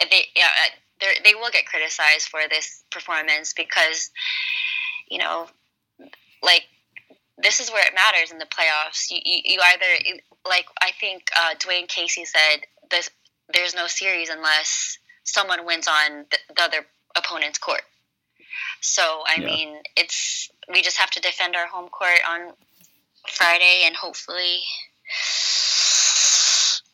they 0.00 0.26
yeah 0.36 0.50
they 1.00 1.06
they 1.24 1.34
will 1.34 1.50
get 1.50 1.64
criticized 1.66 2.28
for 2.28 2.40
this 2.50 2.82
performance 2.90 3.52
because 3.54 4.10
you 5.08 5.18
know 5.18 5.46
like 6.42 6.64
this 7.42 7.60
is 7.60 7.70
where 7.70 7.86
it 7.86 7.94
matters 7.94 8.30
in 8.30 8.38
the 8.38 8.46
playoffs. 8.46 9.10
You, 9.10 9.18
you, 9.24 9.40
you 9.44 9.60
either 9.62 10.20
like 10.46 10.66
I 10.80 10.90
think 11.00 11.24
uh, 11.38 11.54
Dwane 11.56 11.88
Casey 11.88 12.24
said 12.24 12.60
this. 12.90 13.10
There's 13.52 13.74
no 13.74 13.86
series 13.86 14.28
unless 14.28 14.98
someone 15.24 15.64
wins 15.64 15.88
on 15.88 16.26
the, 16.30 16.38
the 16.54 16.62
other 16.62 16.86
opponent's 17.16 17.58
court. 17.58 17.82
So 18.80 19.22
I 19.26 19.40
Yeah. 19.40 19.46
mean, 19.46 19.76
it's 19.96 20.48
we 20.72 20.82
just 20.82 20.98
have 20.98 21.10
to 21.12 21.20
defend 21.20 21.56
our 21.56 21.66
home 21.66 21.88
court 21.88 22.20
on 22.28 22.52
Friday, 23.28 23.82
and 23.84 23.96
hopefully, 23.96 24.60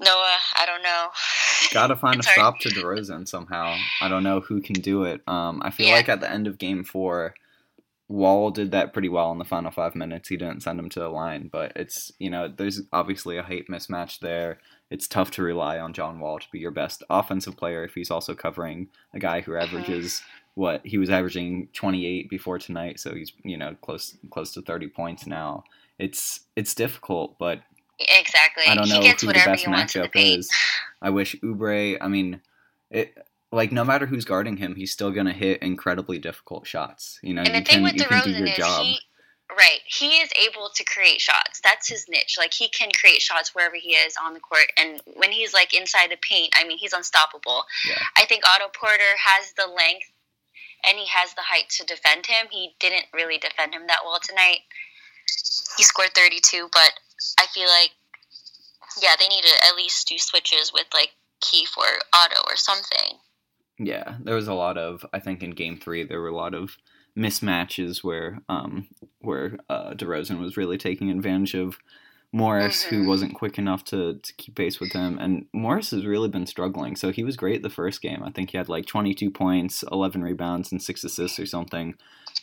Noah. 0.00 0.38
I 0.56 0.66
don't 0.66 0.82
know. 0.82 1.08
Gotta 1.72 1.96
find 1.96 2.16
a 2.16 2.18
It's 2.20 2.26
hard. 2.28 2.34
stop 2.34 2.60
to 2.60 2.68
DeRozan 2.68 3.26
somehow. 3.28 3.74
I 4.00 4.08
don't 4.08 4.22
know 4.24 4.40
who 4.40 4.60
can 4.60 4.80
do 4.80 5.04
it. 5.04 5.22
Um, 5.26 5.60
I 5.64 5.70
feel 5.70 5.88
Yeah. 5.88 5.94
like 5.94 6.08
at 6.08 6.20
the 6.20 6.30
end 6.30 6.46
of 6.46 6.58
game 6.58 6.84
four, 6.84 7.34
Wall 8.08 8.50
did 8.50 8.70
that 8.72 8.92
pretty 8.92 9.08
well 9.08 9.32
in 9.32 9.38
the 9.38 9.44
final 9.44 9.70
five 9.70 9.94
minutes. 9.94 10.28
He 10.28 10.36
didn't 10.36 10.62
send 10.62 10.78
him 10.78 10.90
to 10.90 11.00
the 11.00 11.08
line, 11.08 11.48
but 11.50 11.72
it's 11.74 12.12
you 12.18 12.28
know 12.30 12.48
there's 12.48 12.82
obviously 12.92 13.38
a 13.38 13.42
height 13.42 13.66
mismatch 13.70 14.18
there. 14.20 14.58
It's 14.90 15.08
tough 15.08 15.30
to 15.32 15.42
rely 15.42 15.78
on 15.78 15.94
John 15.94 16.20
Wall 16.20 16.38
to 16.38 16.46
be 16.52 16.58
your 16.58 16.70
best 16.70 17.02
offensive 17.08 17.56
player 17.56 17.82
if 17.84 17.94
he's 17.94 18.10
also 18.10 18.34
covering 18.34 18.88
a 19.14 19.18
guy 19.18 19.40
who 19.40 19.56
averages 19.56 20.22
what 20.54 20.86
he 20.86 20.98
was 20.98 21.10
averaging 21.10 21.68
28 21.72 22.30
before 22.30 22.58
tonight, 22.58 23.00
so 23.00 23.14
he's 23.14 23.32
you 23.42 23.56
know 23.56 23.74
close 23.80 24.16
close 24.30 24.52
to 24.52 24.62
30 24.62 24.88
points 24.88 25.26
now. 25.26 25.64
It's 25.98 26.40
it's 26.56 26.74
difficult, 26.74 27.38
but 27.38 27.62
Exactly. 27.98 28.64
I 28.66 28.74
don't 28.74 28.88
know 28.88 29.00
he 29.00 29.06
gets 29.06 29.22
who 29.22 29.28
the 29.28 29.34
best 29.34 29.64
in 29.64 29.70
the 29.70 29.76
matchup 29.76 30.10
is. 30.14 30.50
I 31.00 31.10
wish 31.10 31.36
Oubre. 31.42 31.96
I 32.00 32.08
mean, 32.08 32.40
it 32.90 33.16
like 33.54 33.72
no 33.72 33.84
matter 33.84 34.06
who's 34.06 34.24
guarding 34.24 34.56
him, 34.56 34.74
he's 34.74 34.92
still 34.92 35.10
gonna 35.10 35.32
hit 35.32 35.62
incredibly 35.62 36.18
difficult 36.18 36.66
shots. 36.66 37.18
You 37.22 37.34
know, 37.34 37.42
And 37.42 37.54
you 37.54 37.60
the 37.60 37.64
thing 37.64 37.74
can 37.76 37.82
with 37.82 37.94
you 37.94 38.04
can 38.04 38.22
do 38.24 38.32
DeRozan 38.34 38.50
is 38.50 38.56
job. 38.56 38.82
he, 38.82 38.98
right, 39.50 39.80
he 39.86 40.16
is 40.18 40.30
able 40.48 40.70
to 40.74 40.84
create 40.84 41.20
shots. 41.20 41.60
That's 41.62 41.88
his 41.88 42.06
niche. 42.08 42.36
Like 42.38 42.52
he 42.52 42.68
can 42.68 42.90
create 42.98 43.22
shots 43.22 43.54
wherever 43.54 43.76
he 43.76 43.90
is 43.90 44.14
on 44.22 44.34
the 44.34 44.40
court, 44.40 44.72
and 44.76 45.00
when 45.16 45.32
he's 45.32 45.54
like 45.54 45.74
inside 45.74 46.10
the 46.10 46.18
paint, 46.20 46.52
I 46.56 46.64
mean, 46.66 46.78
he's 46.78 46.92
unstoppable. 46.92 47.64
Yeah. 47.88 47.98
I 48.16 48.26
think 48.26 48.42
Otto 48.48 48.68
Porter 48.74 49.14
has 49.18 49.52
the 49.56 49.66
length 49.66 50.06
and 50.88 50.98
he 50.98 51.06
has 51.06 51.34
the 51.34 51.42
height 51.42 51.68
to 51.70 51.86
defend 51.86 52.26
him. 52.26 52.46
He 52.50 52.74
didn't 52.78 53.06
really 53.14 53.38
defend 53.38 53.74
him 53.74 53.86
that 53.88 54.00
well 54.04 54.20
tonight. 54.22 54.60
He 55.76 55.82
scored 55.82 56.10
32, 56.14 56.68
but 56.72 56.92
I 57.40 57.46
feel 57.46 57.68
like, 57.68 57.90
yeah, 59.02 59.14
they 59.18 59.28
need 59.28 59.42
to 59.44 59.66
at 59.66 59.76
least 59.76 60.06
do 60.08 60.18
switches 60.18 60.72
with 60.72 60.86
like 60.92 61.10
Keith 61.40 61.72
or 61.76 61.86
Otto 62.12 62.40
or 62.46 62.56
something. 62.56 63.18
Yeah, 63.78 64.16
there 64.20 64.34
was 64.36 64.48
a 64.48 64.54
lot 64.54 64.78
of. 64.78 65.04
I 65.12 65.18
think 65.18 65.42
in 65.42 65.50
Game 65.50 65.78
Three 65.78 66.04
there 66.04 66.20
were 66.20 66.28
a 66.28 66.36
lot 66.36 66.54
of 66.54 66.76
mismatches 67.16 68.02
where 68.02 68.40
um 68.48 68.88
where 69.20 69.58
uh, 69.68 69.92
DeRozan 69.94 70.40
was 70.40 70.56
really 70.56 70.76
taking 70.78 71.10
advantage 71.10 71.54
of 71.54 71.78
Morris, 72.32 72.82
who 72.82 73.02
Mhm. 73.04 73.06
wasn't 73.06 73.34
quick 73.34 73.58
enough 73.58 73.84
to, 73.84 74.14
to 74.14 74.32
keep 74.34 74.56
pace 74.56 74.80
with 74.80 74.92
him. 74.92 75.18
And 75.20 75.46
Morris 75.52 75.92
has 75.92 76.04
really 76.04 76.28
been 76.28 76.46
struggling. 76.46 76.96
So 76.96 77.12
he 77.12 77.22
was 77.22 77.36
great 77.36 77.62
the 77.62 77.70
first 77.70 78.02
game. 78.02 78.24
I 78.24 78.30
think 78.30 78.50
he 78.50 78.56
had 78.58 78.68
like 78.68 78.86
22 78.86 79.30
points, 79.30 79.84
11 79.92 80.22
rebounds, 80.22 80.72
and 80.72 80.82
six 80.82 81.04
assists 81.04 81.38
or 81.38 81.46
something. 81.46 81.94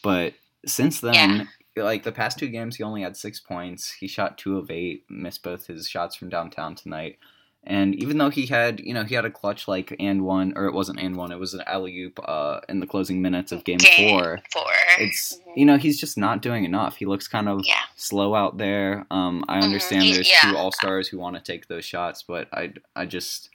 But 0.01 0.33
since 0.65 1.01
then, 1.01 1.49
like 1.75 2.03
the 2.03 2.13
past 2.13 2.39
two 2.39 2.47
games, 2.47 2.77
he 2.77 2.83
only 2.83 3.01
had 3.01 3.17
six 3.17 3.41
points. 3.41 3.91
He 3.91 4.07
shot 4.07 4.37
two 4.37 4.57
of 4.57 4.71
eight, 4.71 5.03
missed 5.09 5.43
both 5.43 5.67
his 5.67 5.89
shots 5.89 6.15
from 6.15 6.29
downtown 6.29 6.75
tonight. 6.75 7.17
And 7.63 7.93
even 7.95 8.17
though 8.17 8.31
he 8.31 8.47
had, 8.47 8.79
you 8.79 8.91
know, 8.93 9.03
he 9.03 9.13
had 9.13 9.23
a 9.23 9.29
clutch 9.29 9.67
like 9.67 9.95
and 9.99 10.23
one, 10.23 10.53
or 10.55 10.65
it 10.65 10.73
wasn't 10.73 10.99
and 10.99 11.15
one, 11.15 11.31
it 11.31 11.37
was 11.39 11.53
an 11.53 11.61
alley 11.67 11.95
oop 11.99 12.19
uh, 12.27 12.59
in 12.67 12.79
the 12.79 12.87
closing 12.87 13.21
minutes 13.21 13.51
of 13.51 13.63
game, 13.63 13.77
Game 13.77 14.09
four. 14.19 14.39
four. 14.51 14.63
It's 14.97 15.37
Mhm. 15.37 15.53
you 15.57 15.65
know 15.65 15.77
he's 15.77 15.99
just 15.99 16.17
not 16.17 16.41
doing 16.41 16.65
enough. 16.65 16.95
He 16.97 17.05
looks 17.05 17.27
kind 17.27 17.47
of 17.47 17.61
Yeah. 17.63 17.75
slow 17.95 18.33
out 18.33 18.57
there. 18.57 19.05
Um, 19.11 19.45
I 19.47 19.59
Mhm. 19.59 19.63
understand 19.65 20.03
He- 20.05 20.13
there's 20.13 20.27
yeah. 20.29 20.39
two 20.51 20.57
all 20.57 20.71
stars 20.71 21.07
who 21.07 21.19
want 21.19 21.35
to 21.35 21.41
take 21.41 21.67
those 21.67 21.85
shots, 21.85 22.23
but 22.23 22.47
I 22.51 22.73
I 22.95 23.05
just 23.05 23.49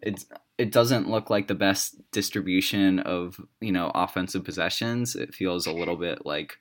it's 0.00 0.26
it 0.56 0.70
doesn't 0.70 1.10
look 1.10 1.28
like 1.28 1.48
the 1.48 1.54
best 1.56 1.96
distribution 2.12 3.00
of 3.00 3.40
you 3.60 3.72
know 3.72 3.90
offensive 3.96 4.44
possessions. 4.44 5.16
It 5.16 5.34
feels 5.34 5.66
a 5.66 5.72
little 5.72 5.96
bit 5.96 6.24
like 6.24 6.58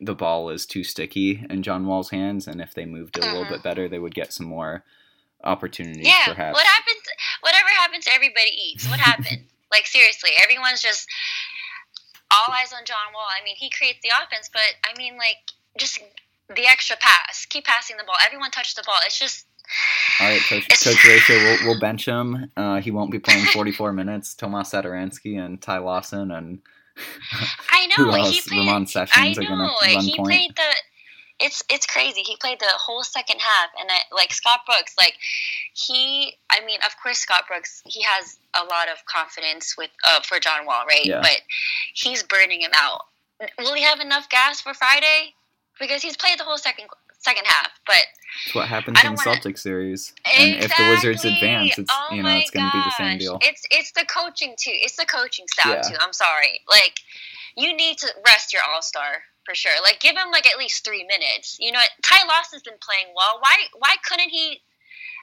the 0.00 0.14
ball 0.14 0.48
is 0.50 0.64
too 0.64 0.84
sticky 0.84 1.44
in 1.50 1.64
John 1.64 1.84
Wall's 1.86 2.10
hands, 2.10 2.46
and 2.46 2.60
if 2.60 2.72
they 2.72 2.84
moved 2.86 3.18
it 3.18 3.24
a 3.24 3.26
little 3.26 3.46
Mhm. 3.46 3.48
bit 3.48 3.62
better, 3.64 3.88
they 3.88 3.98
would 3.98 4.14
get 4.14 4.32
some 4.32 4.46
more 4.46 4.84
opportunities. 5.44 6.06
Yeah. 6.06 6.26
perhaps. 6.34 6.54
What 6.54 6.66
happens? 6.66 7.02
Whatever 7.40 7.68
happens 7.78 8.04
to 8.06 8.12
everybody 8.14 8.50
eats. 8.56 8.88
What 8.88 9.00
happened? 9.00 9.44
like 9.70 9.86
seriously, 9.86 10.30
everyone's 10.42 10.80
just 10.82 11.06
all 12.30 12.52
eyes 12.54 12.72
on 12.72 12.84
John 12.84 13.12
Wall. 13.14 13.26
I 13.38 13.42
mean, 13.44 13.56
he 13.56 13.70
creates 13.70 14.00
the 14.02 14.10
offense, 14.22 14.50
but 14.52 14.62
I 14.84 14.96
mean, 14.98 15.16
like 15.16 15.38
just 15.78 15.98
the 16.54 16.66
extra 16.66 16.96
pass. 17.00 17.46
Keep 17.46 17.64
passing 17.66 17.96
the 17.96 18.04
ball. 18.04 18.16
Everyone 18.26 18.50
touched 18.50 18.76
the 18.76 18.82
ball. 18.86 18.96
It's 19.04 19.18
just 19.18 19.46
All 20.20 20.28
right, 20.28 20.40
Coach, 20.40 20.66
Coach 20.82 21.04
Ratio, 21.06 21.36
we'll, 21.36 21.58
we'll 21.64 21.80
bench 21.80 22.06
him. 22.06 22.50
Uh, 22.56 22.80
he 22.80 22.90
won't 22.90 23.10
be 23.10 23.18
playing 23.18 23.44
44 23.52 23.92
minutes. 23.92 24.34
Tomas 24.34 24.70
Satoransky 24.72 25.38
and 25.38 25.60
Ty 25.60 25.78
Lawson 25.78 26.30
and 26.30 26.60
I 27.70 27.86
know 27.98 28.04
Who 28.06 28.14
he 28.14 28.20
else? 28.20 28.48
played. 28.48 28.58
Ramon 28.58 28.82
I 28.82 28.84
Sessions 28.86 29.38
are 29.38 29.42
gonna 29.42 29.56
know 29.66 29.74
run 29.82 30.00
he 30.04 30.16
point. 30.16 30.26
played 30.28 30.56
the. 30.56 30.74
It's 31.40 31.62
it's 31.70 31.86
crazy. 31.86 32.22
He 32.22 32.36
played 32.36 32.58
the 32.58 32.66
whole 32.74 33.04
second 33.04 33.38
half, 33.40 33.70
and 33.80 33.88
I, 33.90 34.14
like 34.14 34.32
Scott 34.32 34.60
Brooks, 34.66 34.94
like 35.00 35.14
he. 35.72 36.34
I 36.50 36.64
mean, 36.64 36.80
of 36.84 36.92
course, 37.02 37.18
Scott 37.18 37.44
Brooks. 37.46 37.80
He 37.86 38.02
has 38.02 38.38
a 38.54 38.64
lot 38.64 38.88
of 38.88 39.04
confidence 39.04 39.76
with 39.78 39.90
uh, 40.08 40.20
for 40.22 40.40
John 40.40 40.66
Wall, 40.66 40.84
right? 40.86 41.04
Yeah. 41.04 41.20
But 41.22 41.40
he's 41.94 42.22
burning 42.24 42.60
him 42.60 42.72
out. 42.74 43.02
Will 43.58 43.74
he 43.74 43.82
have 43.82 44.00
enough 44.00 44.28
gas 44.28 44.60
for 44.60 44.74
Friday? 44.74 45.34
Because 45.78 46.02
he's 46.02 46.16
played 46.16 46.40
the 46.40 46.44
whole 46.44 46.58
second 46.58 46.88
second 47.20 47.44
half, 47.46 47.70
but 47.86 48.02
it's 48.46 48.54
what 48.54 48.66
happens 48.68 48.98
in 49.00 49.06
don't 49.14 49.26
wanna- 49.26 49.40
Celtics 49.40 49.58
series. 49.58 50.12
And 50.36 50.56
if 50.62 50.76
the 50.76 50.88
Wizards 50.88 51.24
advance, 51.24 51.78
it's 51.78 51.90
oh 51.92 52.14
you 52.14 52.22
know 52.22 52.36
it's 52.36 52.50
going 52.50 52.66
to 52.66 52.72
be 52.72 52.78
the 52.82 52.90
same 52.96 53.18
deal. 53.18 53.38
It's 53.42 53.62
it's 53.70 53.92
the 53.92 54.04
coaching 54.06 54.54
too. 54.58 54.72
It's 54.72 54.96
the 54.96 55.06
coaching 55.06 55.46
staff 55.48 55.66
Yeah. 55.66 55.82
too. 55.82 55.96
I'm 56.00 56.12
sorry. 56.12 56.60
Like 56.68 56.94
you 57.56 57.76
need 57.76 57.98
to 57.98 58.08
rest 58.26 58.52
your 58.52 58.62
all 58.68 58.82
star 58.82 59.22
for 59.48 59.54
sure. 59.54 59.72
Like 59.82 59.98
give 60.00 60.14
him 60.14 60.30
like 60.30 60.46
at 60.46 60.58
least 60.58 60.84
three 60.84 61.04
minutes. 61.08 61.56
You 61.58 61.72
know, 61.72 61.80
Ty 62.04 62.26
Lawson's 62.28 62.62
been 62.62 62.78
playing 62.82 63.14
well. 63.16 63.38
Why 63.40 63.54
why 63.78 63.94
couldn't 64.06 64.28
he 64.28 64.60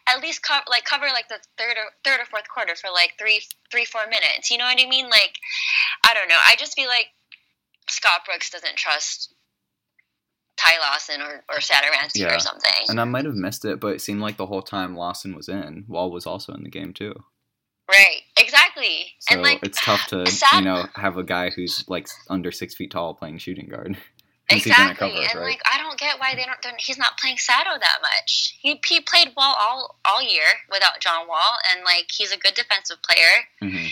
at 0.08 0.22
least 0.22 0.42
cover 0.42 0.64
like 0.68 0.84
cover 0.86 1.06
like 1.14 1.28
the 1.28 1.40
third 1.60 1.78
or 1.78 1.92
third 2.04 2.20
or 2.22 2.26
fourth 2.26 2.50
quarter 2.50 2.74
for 2.76 2.90
like 2.92 3.14
three 3.20 3.42
three 3.72 3.86
four 3.86 4.06
minutes? 4.06 4.50
You 4.50 4.58
know 4.58 4.66
what 4.66 4.82
I 4.82 4.90
mean? 4.90 5.06
Like 5.10 5.36
I 6.10 6.16
don't 6.16 6.28
know. 6.28 6.40
I 6.44 6.56
just 6.58 6.74
feel 6.76 6.88
like 6.88 7.08
Scott 7.88 8.22
Brooks 8.26 8.50
doesn't 8.50 8.76
trust 8.78 9.34
Ty 10.58 10.80
Lawson 10.80 11.22
or 11.22 11.44
or 11.50 11.58
Satoransky 11.60 12.22
Yeah. 12.22 12.36
or 12.36 12.40
something. 12.40 12.72
And 12.90 13.00
I 13.00 13.04
might 13.04 13.26
have 13.26 13.36
missed 13.36 13.64
it, 13.66 13.80
but 13.80 13.94
it 13.94 14.02
seemed 14.02 14.22
like 14.22 14.38
the 14.38 14.48
whole 14.48 14.64
time 14.64 14.96
Lawson 14.96 15.36
was 15.36 15.50
in, 15.50 15.86
Wall 15.88 16.10
was 16.12 16.26
also 16.26 16.54
in 16.54 16.64
the 16.64 16.70
game 16.70 16.94
too. 16.94 17.14
Right, 17.88 18.22
exactly. 18.40 19.14
So 19.20 19.36
and 19.36 19.44
like 19.44 19.60
it's 19.64 19.80
tough 19.84 20.08
to 20.08 20.26
Sat- 20.26 20.54
you 20.54 20.62
know 20.62 20.86
have 20.96 21.18
a 21.18 21.24
guy 21.24 21.52
who's 21.52 21.84
like 21.88 22.08
under 22.30 22.52
six 22.52 22.74
feet 22.74 22.90
tall 22.92 23.14
playing 23.14 23.38
shooting 23.38 23.68
guard. 23.70 23.98
Who's 24.52 24.64
he 24.64 24.70
gonna 24.70 24.92
exactly, 24.92 25.10
cover, 25.12 25.22
and 25.32 25.40
right? 25.40 25.50
like 25.50 25.62
I 25.72 25.78
don't 25.80 25.98
get 25.98 26.20
why 26.20 26.36
they 26.36 26.46
don't. 26.46 26.80
He's 26.80 26.98
not 27.00 27.18
playing 27.18 27.38
Sato 27.38 27.72
that 27.80 27.98
much. 28.02 28.56
He 28.62 28.80
he 28.88 29.00
played 29.02 29.32
well 29.36 29.56
all 29.60 29.98
all 30.06 30.22
year 30.22 30.44
without 30.72 31.00
John 31.00 31.28
Wall, 31.28 31.58
and 31.74 31.84
like 31.84 32.12
he's 32.12 32.32
a 32.32 32.38
good 32.38 32.54
defensive 32.54 32.98
player. 33.02 33.48
hmm 33.72 33.88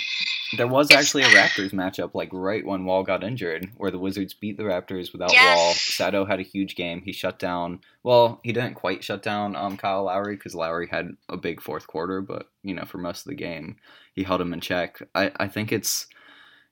There 0.58 0.68
was 0.68 0.92
It's- 0.92 1.04
actually 1.04 1.24
a 1.24 1.28
Raptors 1.30 1.72
matchup, 1.72 2.12
like 2.14 2.30
right 2.32 2.64
when 2.64 2.86
Wall 2.86 3.02
got 3.04 3.24
injured, 3.24 3.72
where 3.78 3.90
the 3.90 3.98
Wizards 3.98 4.36
beat 4.36 4.58
the 4.58 4.64
Raptors 4.64 5.12
without 5.12 5.32
Yes. 5.34 5.58
Wall. 5.58 5.74
Sato 5.74 6.26
had 6.26 6.40
a 6.40 6.44
huge 6.44 6.76
game. 6.76 7.02
He 7.02 7.12
shut 7.12 7.40
down. 7.40 7.82
Well, 8.04 8.40
he 8.44 8.52
didn't 8.54 8.76
quite 8.76 9.04
shut 9.04 9.24
down 9.24 9.56
um, 9.56 9.78
Kyle 9.78 10.04
Lowry 10.04 10.36
because 10.36 10.54
Lowry 10.54 10.88
had 10.88 11.16
a 11.30 11.38
big 11.38 11.62
fourth 11.62 11.88
quarter, 11.88 12.22
but 12.22 12.50
you 12.62 12.76
know, 12.76 12.86
for 12.86 13.00
most 13.00 13.22
of 13.26 13.30
the 13.30 13.36
game, 13.36 13.78
he 14.14 14.22
held 14.24 14.42
him 14.42 14.54
in 14.54 14.62
check. 14.62 15.02
I, 15.16 15.32
I 15.38 15.48
think 15.48 15.72
it's, 15.72 16.06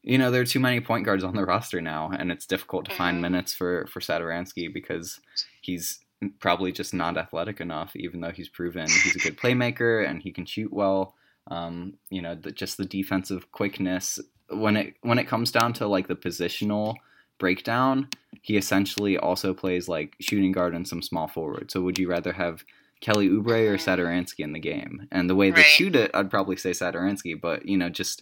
you 0.04 0.18
know, 0.18 0.32
there 0.32 0.42
are 0.42 0.46
too 0.46 0.60
many 0.60 0.80
point 0.82 1.06
guards 1.06 1.24
on 1.24 1.36
the 1.36 1.46
roster 1.46 1.82
now, 1.82 2.12
and 2.18 2.32
it's 2.32 2.46
difficult 2.46 2.86
to 2.86 2.92
find 2.96 3.18
Mhm. 3.18 3.22
minutes 3.22 3.54
for 3.54 3.86
for 3.88 4.00
Satoransky 4.00 4.74
because 4.74 5.20
he's 5.62 6.00
probably 6.40 6.72
just 6.72 6.94
not 6.94 7.18
athletic 7.18 7.60
enough, 7.62 7.96
even 7.96 8.22
though 8.22 8.32
he's 8.32 8.50
proven 8.50 8.86
he's 8.86 9.16
a 9.16 9.20
good 9.20 9.38
playmaker 9.38 10.08
and 10.08 10.22
he 10.22 10.32
can 10.32 10.46
shoot 10.46 10.72
well. 10.72 11.16
Um, 11.50 11.94
you 12.10 12.22
know, 12.22 12.36
the, 12.36 12.52
just 12.52 12.78
the 12.78 12.86
defensive 12.86 13.52
quickness 13.52 14.20
when 14.50 14.76
it 14.78 14.96
when 15.02 15.18
it 15.20 15.28
comes 15.28 15.52
down 15.52 15.74
to 15.74 15.88
like 15.88 16.08
the 16.08 16.16
positional 16.16 16.96
breakdown, 17.40 18.08
he 18.42 18.58
essentially 18.58 19.18
also 19.18 19.54
plays 19.54 19.88
like 19.88 20.16
shooting 20.20 20.52
guard 20.52 20.76
and 20.76 20.88
some 20.88 21.02
small 21.02 21.28
forward. 21.28 21.72
So 21.72 21.82
would 21.82 21.98
you 21.98 22.08
rather 22.10 22.34
have 22.34 22.64
Kelly 23.02 23.30
Oubre 23.30 23.68
or 23.68 23.78
Satoransky 23.78 24.40
in 24.40 24.54
the 24.54 24.60
game? 24.60 25.08
And 25.12 25.28
the 25.30 25.36
way 25.36 25.50
they 25.50 25.56
Right. 25.58 25.66
shoot 25.66 25.96
it, 25.96 26.12
I'd 26.14 26.30
probably 26.30 26.56
say 26.58 26.72
Satoransky, 26.72 27.40
but 27.40 27.66
you 27.68 27.78
know, 27.78 27.90
just 27.90 28.22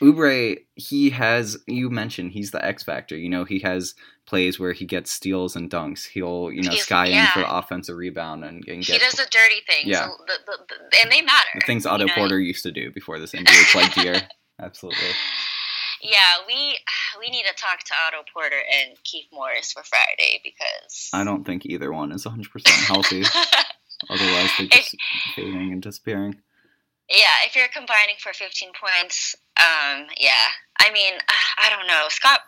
Oubre, 0.00 0.58
he 0.74 1.10
has 1.10 1.56
you 1.66 1.90
mentioned 1.90 2.32
he's 2.32 2.50
the 2.50 2.64
X 2.64 2.82
factor. 2.82 3.16
You 3.16 3.28
know, 3.28 3.44
he 3.44 3.58
has 3.60 3.94
plays 4.26 4.58
where 4.58 4.72
he 4.72 4.84
gets 4.86 5.10
steals 5.10 5.54
and 5.54 5.70
dunks. 5.70 6.06
He'll, 6.06 6.50
you 6.50 6.62
know, 6.62 6.70
He's- 6.70 6.84
sky 6.84 7.06
in 7.06 7.26
for 7.28 7.40
the 7.40 7.54
offensive 7.54 7.96
rebound 7.96 8.42
and, 8.44 8.64
and 8.66 8.82
He 8.82 8.98
does 8.98 9.12
the 9.14 9.26
dirty 9.30 9.60
things, 9.66 9.86
Yeah. 9.86 10.06
the, 10.26 10.34
the, 10.46 10.58
the, 10.68 10.98
and 11.02 11.12
they 11.12 11.20
matter. 11.20 11.48
the 11.54 11.60
things 11.66 11.84
Otto? 11.84 12.06
Porter 12.08 12.40
used 12.40 12.62
to 12.62 12.72
do 12.72 12.90
before 12.90 13.18
this 13.18 13.34
injury, 13.34 13.54
play 13.70 13.86
gear. 13.94 14.22
Absolutely. 14.60 15.08
Yeah, 16.00 16.18
we 16.46 16.76
we 17.18 17.30
need 17.30 17.44
to 17.44 17.54
talk 17.54 17.80
to 17.84 17.94
Otto 18.06 18.24
Porter 18.32 18.56
and 18.56 18.96
Keith 19.04 19.26
Morris 19.32 19.72
for 19.72 19.82
Friday 19.82 20.40
because 20.42 21.08
I 21.12 21.24
don't 21.24 21.44
think 21.44 21.64
either 21.66 21.92
one 21.92 22.12
is 22.12 22.24
100% 22.24 22.44
healthy. 22.86 23.22
Otherwise, 24.10 24.50
they're 24.58 24.66
just 24.68 24.96
fading 25.34 25.72
and 25.72 25.82
disappearing. 25.82 26.40
Yeah, 27.08 27.44
if 27.46 27.54
you're 27.56 27.68
combining 27.68 28.16
for 28.18 28.32
15 28.32 28.70
points, 28.78 29.34
um, 29.64 30.06
yeah. 30.18 30.52
I 30.80 30.92
mean, 30.92 31.14
I 31.58 31.70
don't 31.70 31.86
know. 31.86 32.06
Scott, 32.08 32.40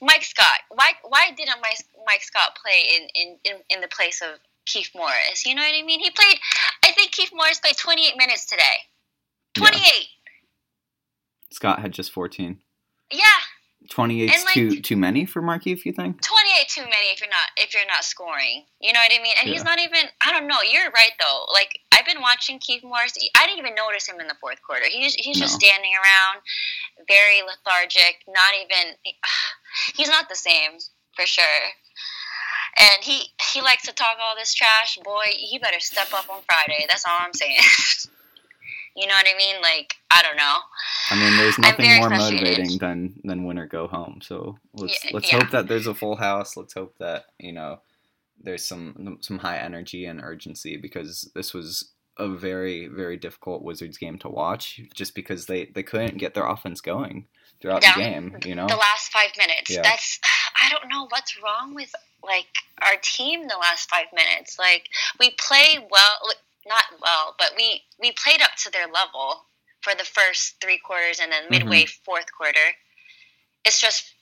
Mike 0.00 0.24
Scott. 0.24 0.60
Why 0.70 0.92
why 1.02 1.30
didn't 1.36 1.60
Mike, 1.60 1.78
Mike 2.06 2.22
Scott 2.22 2.56
play 2.62 2.96
in, 2.96 3.08
in, 3.14 3.36
in, 3.44 3.62
in 3.68 3.80
the 3.80 3.88
place 3.88 4.22
of 4.22 4.38
Keith 4.66 4.90
Morris? 4.94 5.44
You 5.44 5.54
know 5.54 5.62
what 5.62 5.74
I 5.74 5.82
mean? 5.82 6.00
He 6.00 6.10
played. 6.10 6.38
I 6.84 6.92
think 6.92 7.12
Keith 7.12 7.30
Morris 7.34 7.60
played 7.60 7.76
28 7.76 8.16
minutes 8.16 8.46
today. 8.46 8.62
28. 9.54 9.82
Yeah. 9.82 10.00
Scott 11.50 11.80
had 11.80 11.92
just 11.92 12.12
14. 12.12 12.58
Yeah. 13.10 13.20
28 13.88 14.30
And, 14.32 14.44
like- 14.44 14.54
too 14.54 14.80
too 14.80 14.96
many 14.96 15.24
for 15.24 15.42
Markieff, 15.42 15.84
you 15.84 15.92
think? 15.92 16.20
28 16.22 16.68
too 16.68 16.82
many 16.82 17.08
if 17.12 17.20
you're 17.20 17.30
not 17.30 17.48
if 17.56 17.74
you're 17.74 17.86
not 17.86 18.04
scoring. 18.04 18.64
You 18.80 18.92
know 18.92 19.00
what 19.00 19.12
I 19.12 19.22
mean? 19.22 19.34
And 19.40 19.48
he's 19.48 19.64
not 19.64 19.78
even 19.78 20.04
I 20.24 20.32
don't 20.32 20.46
know, 20.46 20.58
you're 20.70 20.90
right 20.90 21.12
though. 21.20 21.46
Like 21.52 21.80
I've 21.92 22.06
been 22.06 22.20
watching 22.20 22.58
Keith 22.58 22.82
Morris. 22.84 23.14
I 23.36 23.46
didn't 23.46 23.58
even 23.58 23.74
notice 23.74 24.06
him 24.08 24.20
in 24.20 24.28
the 24.28 24.36
fourth 24.40 24.62
quarter. 24.62 24.84
He's 24.88 25.14
he's 25.14 25.38
just 25.38 25.54
standing 25.54 25.92
around, 25.94 26.42
very 27.08 27.42
lethargic, 27.42 28.22
not 28.28 28.52
even 28.54 28.94
he's 29.96 30.08
not 30.08 30.28
the 30.28 30.36
same 30.36 30.78
for 31.16 31.26
sure. 31.26 31.44
And 32.78 33.02
he 33.02 33.32
he 33.52 33.60
likes 33.60 33.84
to 33.86 33.92
talk 33.92 34.18
all 34.22 34.36
this 34.36 34.54
trash. 34.54 34.98
Boy, 35.02 35.26
he 35.36 35.58
better 35.58 35.80
step 35.80 36.12
up 36.14 36.30
on 36.30 36.42
Friday. 36.48 36.86
That's 36.88 37.04
all 37.04 37.18
I'm 37.18 37.34
saying. 37.34 37.58
you 38.96 39.06
know 39.06 39.14
what 39.14 39.26
I 39.28 39.36
mean? 39.36 39.60
Like 39.60 39.97
I 40.10 40.22
don't 40.22 40.36
know. 40.36 40.56
I 41.10 41.16
mean, 41.16 41.36
there's 41.36 41.58
nothing 41.58 41.96
more 41.96 42.08
frustrated. 42.08 42.42
motivating 42.46 42.78
than 42.78 43.20
than 43.24 43.44
win 43.44 43.58
or 43.58 43.66
go 43.66 43.86
home. 43.88 44.20
So 44.22 44.58
let's 44.74 45.04
Yeah, 45.04 45.10
let's 45.14 45.32
yeah. 45.32 45.38
hope 45.40 45.50
that 45.50 45.68
there's 45.68 45.86
a 45.86 45.94
full 45.94 46.16
house. 46.16 46.56
Let's 46.56 46.74
hope 46.74 46.96
that 46.98 47.26
you 47.38 47.52
know 47.52 47.80
there's 48.42 48.64
some 48.64 49.18
some 49.20 49.38
high 49.38 49.58
energy 49.58 50.06
and 50.06 50.20
urgency 50.22 50.76
because 50.76 51.30
this 51.34 51.52
was 51.52 51.92
a 52.16 52.28
very 52.28 52.86
very 52.86 53.16
difficult 53.16 53.62
Wizards 53.62 53.98
game 53.98 54.18
to 54.18 54.28
watch 54.28 54.80
just 54.94 55.14
because 55.14 55.46
they 55.46 55.66
they 55.66 55.82
couldn't 55.82 56.18
get 56.18 56.34
their 56.34 56.46
offense 56.46 56.80
going 56.80 57.26
throughout 57.60 57.82
Yeah. 57.82 57.94
the 57.94 58.00
game. 58.00 58.36
You 58.44 58.54
know, 58.54 58.66
the 58.66 58.76
last 58.76 59.12
five 59.12 59.30
minutes. 59.36 59.70
Yeah. 59.70 59.82
That's 59.82 60.18
I 60.60 60.70
don't 60.70 60.88
know 60.90 61.06
what's 61.10 61.36
wrong 61.42 61.74
with 61.74 61.94
like 62.24 62.46
our 62.82 62.96
team 63.02 63.46
the 63.46 63.56
last 63.60 63.88
five 63.90 64.06
minutes. 64.14 64.58
Like 64.58 64.88
we 65.20 65.30
play 65.30 65.78
well, 65.90 66.18
like, 66.26 66.38
not 66.66 66.84
well, 67.00 67.34
but 67.38 67.52
we 67.56 67.82
we 68.00 68.12
played 68.12 68.40
up 68.42 68.50
to 68.64 68.70
their 68.72 68.86
level 68.86 69.44
for 69.88 69.96
the 69.96 70.04
first 70.04 70.56
three 70.60 70.78
quarters 70.78 71.20
and 71.20 71.32
then 71.32 71.44
mm-hmm. 71.44 71.68
midway 71.68 71.86
fourth 71.86 72.26
quarter. 72.36 72.74
It's 73.64 73.80
just 73.80 74.14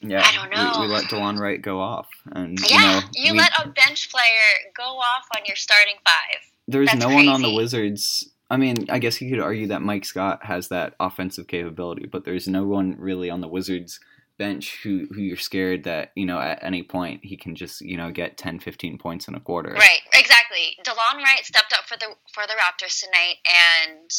yeah, 0.00 0.22
I 0.24 0.32
don't 0.32 0.50
know. 0.50 0.80
We, 0.80 0.86
we 0.86 0.92
let 0.92 1.04
DeLon 1.04 1.38
Wright 1.38 1.60
go 1.60 1.80
off, 1.80 2.08
and 2.26 2.58
yeah, 2.68 2.76
you 2.76 2.78
know 2.78 3.00
you 3.12 3.32
we- 3.32 3.38
let 3.38 3.52
a 3.58 3.68
bench 3.68 4.10
player 4.10 4.70
go 4.76 4.82
off 4.82 5.26
on 5.36 5.42
your 5.46 5.56
starting 5.56 5.96
five. 6.04 6.40
there's 6.68 6.86
That's 6.86 7.00
no 7.00 7.10
one 7.10 7.28
on 7.28 7.42
the. 7.42 7.52
Wizards. 7.52 8.30
I 8.50 8.56
mean, 8.56 8.86
I 8.88 8.98
guess 8.98 9.20
you 9.20 9.28
could 9.28 9.40
argue 9.40 9.66
that 9.66 9.82
Mike 9.82 10.06
Scott 10.06 10.44
has 10.44 10.68
that 10.68 10.94
offensive 10.98 11.48
capability, 11.48 12.06
but 12.06 12.24
there's 12.24 12.48
no 12.48 12.64
one 12.64 12.96
really 12.98 13.28
on 13.28 13.42
the 13.42 13.48
Wizards 13.48 14.00
bench 14.38 14.78
who, 14.82 15.06
who 15.10 15.20
you're 15.20 15.36
scared 15.36 15.84
that, 15.84 16.12
you 16.14 16.24
know, 16.24 16.38
at 16.38 16.62
any 16.62 16.82
point 16.82 17.20
he 17.24 17.36
can 17.36 17.54
just, 17.54 17.82
you 17.82 17.96
know, 17.96 18.10
get 18.10 18.38
10, 18.38 18.60
15 18.60 18.96
points 18.96 19.28
in 19.28 19.34
a 19.34 19.40
quarter. 19.40 19.72
Right, 19.72 20.00
exactly. 20.14 20.78
DeLon 20.82 21.22
Wright 21.22 21.44
stepped 21.44 21.74
up 21.74 21.84
for 21.86 21.98
the 21.98 22.06
for 22.32 22.44
the 22.46 22.54
Raptors 22.54 23.00
tonight, 23.00 23.36
and 23.44 24.10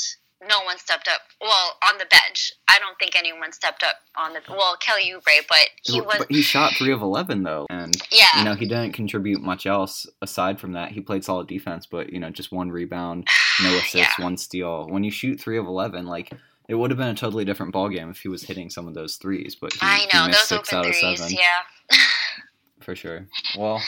no 0.47 0.62
one 0.63 0.78
stepped 0.78 1.08
up. 1.08 1.21
Well, 1.41 1.78
on 1.84 1.97
the 1.97 2.06
bench, 2.06 2.52
I 2.67 2.80
don't 2.80 2.97
think 2.99 3.15
anyone 3.17 3.52
stepped 3.52 3.84
up 3.84 3.95
on 4.17 4.34
the. 4.34 4.39
Well, 4.49 4.78
Kelly 4.78 5.12
Oubre, 5.13 5.45
but 5.49 5.67
he 5.84 5.99
was. 6.02 6.15
But 6.19 6.32
he 6.32 6.41
shot 6.41 6.73
3 6.78 6.91
of 6.93 7.02
11, 7.02 7.43
though. 7.43 7.67
And, 7.69 7.93
Yeah. 8.12 8.25
you 8.38 8.43
know, 8.45 8.56
he 8.56 8.65
didn't 8.65 8.93
contribute 8.93 9.41
much 9.41 9.65
else 9.65 10.08
aside 10.21 10.60
from 10.60 10.71
that. 10.73 10.91
He 10.91 11.02
played 11.02 11.23
solid 11.23 11.47
defense, 11.47 11.86
but, 11.86 12.12
you 12.13 12.19
know, 12.19 12.30
just 12.30 12.52
one 12.52 12.71
rebound, 12.71 13.28
no 13.62 13.69
assists, 13.78 13.95
Yeah. 13.95 14.12
one 14.23 14.38
steal. 14.38 14.88
When 14.88 15.04
you 15.04 15.12
shoot 15.12 15.39
3 15.41 15.58
of 15.58 15.65
11, 15.65 16.06
like, 16.08 16.32
it 16.67 16.75
would 16.75 16.91
have 16.91 16.97
been 16.97 17.08
a 17.10 17.15
totally 17.15 17.45
different 17.45 17.73
ball 17.73 17.89
game 17.89 18.10
if 18.10 18.19
he 18.19 18.28
was 18.30 18.43
hitting 18.43 18.69
some 18.69 18.88
of 18.88 18.93
those 18.93 19.17
threes, 19.17 19.56
but 19.60 19.73
he, 19.73 19.80
I 19.82 19.95
he 20.10 20.17
know 20.17 20.28
missed 20.28 20.49
those 20.49 20.60
6 20.60 20.73
open 20.73 20.80
out 20.80 20.89
of 20.89 20.95
threes. 20.95 21.19
7. 21.19 21.34
Yeah. 21.36 21.97
for 22.82 22.95
sure. 22.95 23.28
Well, 23.58 23.82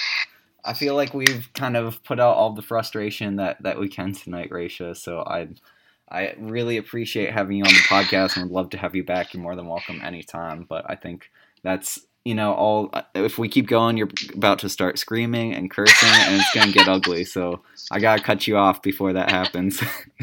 I 0.65 0.73
feel 0.73 0.95
like 0.95 1.13
we've 1.13 1.49
kind 1.53 1.77
of 1.77 2.03
put 2.03 2.19
out 2.19 2.35
all 2.35 2.51
the 2.53 2.61
frustration 2.61 3.37
that 3.37 3.63
that 3.63 3.79
we 3.79 3.87
can 3.89 4.13
tonight, 4.13 4.49
Raisha. 4.51 4.95
So 4.95 5.21
I 5.25 5.47
I 6.11 6.35
really 6.37 6.77
appreciate 6.77 7.31
having 7.31 7.57
you 7.57 7.63
on 7.63 7.73
the 7.73 7.79
podcast 7.79 8.35
and 8.35 8.45
would 8.45 8.53
love 8.53 8.69
to 8.71 8.77
have 8.77 8.95
you 8.95 9.03
back. 9.03 9.33
You're 9.33 9.43
more 9.43 9.55
than 9.55 9.67
welcome 9.67 10.01
anytime. 10.03 10.65
But 10.67 10.85
I 10.89 10.95
think 10.95 11.29
that's 11.63 11.99
you 12.23 12.35
know 12.35 12.53
all 12.53 12.91
if 13.15 13.39
we 13.39 13.49
keep 13.49 13.67
going 13.67 13.97
you're 13.97 14.09
about 14.35 14.59
to 14.59 14.69
start 14.69 14.99
screaming 14.99 15.55
and 15.55 15.71
cursing 15.71 16.07
and 16.07 16.35
it's 16.39 16.53
going 16.53 16.67
to 16.67 16.73
get 16.73 16.87
ugly 16.87 17.23
so 17.23 17.63
i 17.89 17.97
gotta 17.97 18.21
cut 18.21 18.45
you 18.45 18.55
off 18.57 18.79
before 18.83 19.11
that 19.11 19.31
happens 19.31 19.81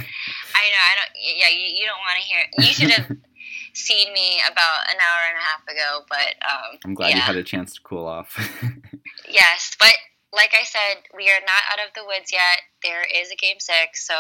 I 0.59 0.67
know. 0.75 0.83
I 0.83 0.95
don't. 0.99 1.13
Yeah, 1.39 1.51
you, 1.55 1.67
you 1.79 1.87
don't 1.87 2.03
want 2.03 2.19
to 2.19 2.25
hear. 2.27 2.43
You 2.59 2.73
should 2.75 2.91
have 2.91 3.17
seen 3.75 4.13
me 4.13 4.41
about 4.51 4.91
an 4.91 4.99
hour 4.99 5.21
and 5.31 5.39
a 5.39 5.45
half 5.45 5.63
ago, 5.71 6.05
but 6.09 6.35
um, 6.43 6.79
i'm 6.85 6.95
glad 6.95 7.11
yeah. 7.11 7.17
you 7.17 7.23
had 7.23 7.37
a 7.37 7.45
chance 7.45 7.75
to 7.75 7.81
cool 7.83 8.07
off 8.07 8.35
Yes, 9.29 9.77
but 9.79 9.93
like 10.33 10.53
I 10.59 10.65
said, 10.65 11.05
we 11.15 11.29
are 11.31 11.41
not 11.41 11.63
out 11.73 11.87
of 11.87 11.95
the 11.95 12.05
woods 12.05 12.33
yet. 12.33 12.61
There 12.83 13.03
is 13.03 13.31
a 13.31 13.37
game 13.37 13.61
six, 13.61 14.07
so 14.07 14.15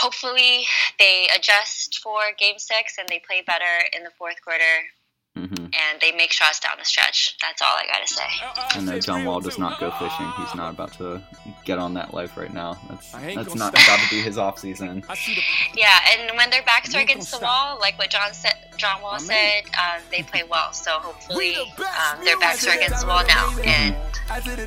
hopefully 0.00 0.66
they 0.98 1.28
adjust 1.34 2.00
for 2.02 2.20
game 2.38 2.58
six 2.58 2.96
and 2.98 3.08
they 3.08 3.20
play 3.26 3.42
better 3.46 3.88
in 3.96 4.04
the 4.04 4.10
fourth 4.18 4.42
quarter 4.42 4.86
hmm 5.36 5.44
and 5.72 6.00
they 6.02 6.12
make 6.12 6.30
shots 6.30 6.60
down 6.60 6.72
the 6.78 6.84
stretch. 6.84 7.36
That's 7.40 7.62
all 7.62 7.68
I 7.74 7.86
gotta 7.86 8.06
say. 8.06 8.78
I 8.78 8.82
know 8.82 8.98
John 9.00 9.24
Wall 9.24 9.40
does 9.40 9.58
not 9.58 9.80
go 9.80 9.90
fishing. 9.92 10.30
He's 10.38 10.54
not 10.54 10.74
about 10.74 10.92
to 10.94 11.22
get 11.64 11.78
on 11.78 11.94
that 11.94 12.12
life 12.12 12.36
right 12.36 12.52
now. 12.52 12.78
That's 12.88 13.14
I 13.14 13.34
that's 13.34 13.48
gonna 13.48 13.58
not 13.58 13.76
stop. 13.78 13.96
about 13.98 14.04
to 14.08 14.10
be 14.14 14.20
his 14.20 14.36
off 14.36 14.58
season. 14.58 15.02
I 15.08 15.14
see 15.14 15.34
the 15.34 15.40
Yeah, 15.80 15.98
and 16.10 16.36
when 16.36 16.50
their 16.50 16.62
backs 16.62 16.94
are 16.94 17.00
against 17.00 17.30
the 17.32 17.38
wall, 17.38 17.78
like 17.80 17.98
what 17.98 18.10
John 18.10 18.34
said, 18.34 18.52
John 18.76 19.00
Wall 19.00 19.18
said, 19.18 19.62
um, 19.78 20.02
they 20.10 20.22
play 20.22 20.42
well. 20.48 20.72
So 20.74 20.90
hopefully, 20.98 21.38
We 21.38 21.54
the 21.76 21.82
best. 21.82 22.14
um, 22.18 22.24
their 22.24 22.38
backs 22.38 22.66
are 22.66 22.76
against 22.76 23.00
the 23.00 23.06
wall 23.06 23.24
now, 23.26 23.56
and 23.64 23.96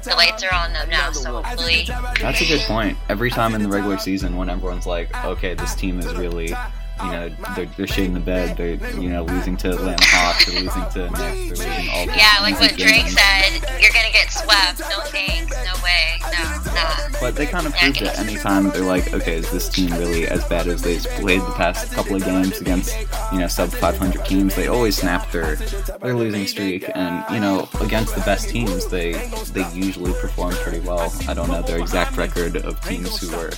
the 0.03 0.13
lights 0.17 0.43
are 0.43 0.53
on 0.53 0.73
them 0.73 0.89
now. 0.89 1.11
So 1.11 1.41
hopefully, 1.41 1.85
That's 2.19 2.41
a 2.41 2.45
good 2.45 2.61
point. 2.61 2.97
Every 3.09 3.29
time 3.29 3.53
in 3.53 3.61
the 3.61 3.69
regular 3.69 3.97
season, 3.99 4.35
when 4.35 4.49
everyone's 4.49 4.87
like, 4.87 5.15
"Okay, 5.25 5.53
this 5.53 5.75
team 5.75 5.99
is 5.99 6.11
really, 6.15 6.53
you 7.03 7.11
know, 7.11 7.29
they're, 7.55 7.65
they're 7.65 7.85
shitting 7.85 8.13
the 8.13 8.19
bed. 8.19 8.57
They're, 8.57 8.75
you 8.99 9.09
know, 9.09 9.23
losing 9.23 9.57
to 9.57 9.71
Atlanta 9.71 10.03
Hawks. 10.05 10.45
They're 10.45 10.61
losing 10.61 10.89
to 10.91 11.09
Knicks. 11.09 11.59
They're 11.59 11.67
losing 11.67 11.89
all 11.89 12.05
yeah, 12.05 12.39
like 12.41 12.59
what 12.59 12.75
Drake 12.77 13.03
games." 13.05 13.13
said, 13.13 13.81
you're 13.81 13.91
gonna 13.91 14.11
get 14.11 14.31
swept. 14.31 14.79
No 14.79 15.01
thanks, 15.11 15.51
no 15.51 15.83
way, 15.83 16.19
no, 16.21 16.71
nah. 16.73 17.19
But 17.19 17.35
they 17.35 17.45
kind 17.45 17.67
of 17.67 17.75
proved 17.75 18.01
it. 18.01 18.17
Anytime 18.17 18.69
they're 18.69 18.83
like, 18.83 19.13
"Okay, 19.13 19.35
is 19.35 19.51
this 19.51 19.67
team 19.69 19.91
really 19.91 20.27
as 20.27 20.43
bad 20.45 20.67
as 20.67 20.81
they've 20.81 21.03
played 21.19 21.41
the 21.41 21.51
past 21.51 21.91
couple 21.91 22.15
of 22.15 22.23
games 22.23 22.59
against, 22.61 22.95
you 23.31 23.39
know, 23.39 23.47
sub 23.47 23.69
500 23.69 24.25
teams?" 24.25 24.55
They 24.55 24.67
always 24.67 24.97
snap 24.97 25.31
their 25.31 25.55
their 26.01 26.15
losing 26.15 26.47
streak, 26.47 26.89
and 26.95 27.25
you 27.33 27.39
know, 27.39 27.67
against 27.81 28.15
the 28.15 28.21
best 28.21 28.49
teams, 28.49 28.87
they 28.87 29.13
they 29.53 29.69
usually 29.73 30.13
perform 30.13 30.53
pretty 30.55 30.79
well. 30.79 31.13
I 31.27 31.33
don't 31.33 31.49
know 31.49 31.61
their 31.61 31.79
exact 31.79 32.15
record 32.17 32.57
of 32.57 32.79
teams 32.81 33.19
who 33.19 33.35
were 33.35 33.51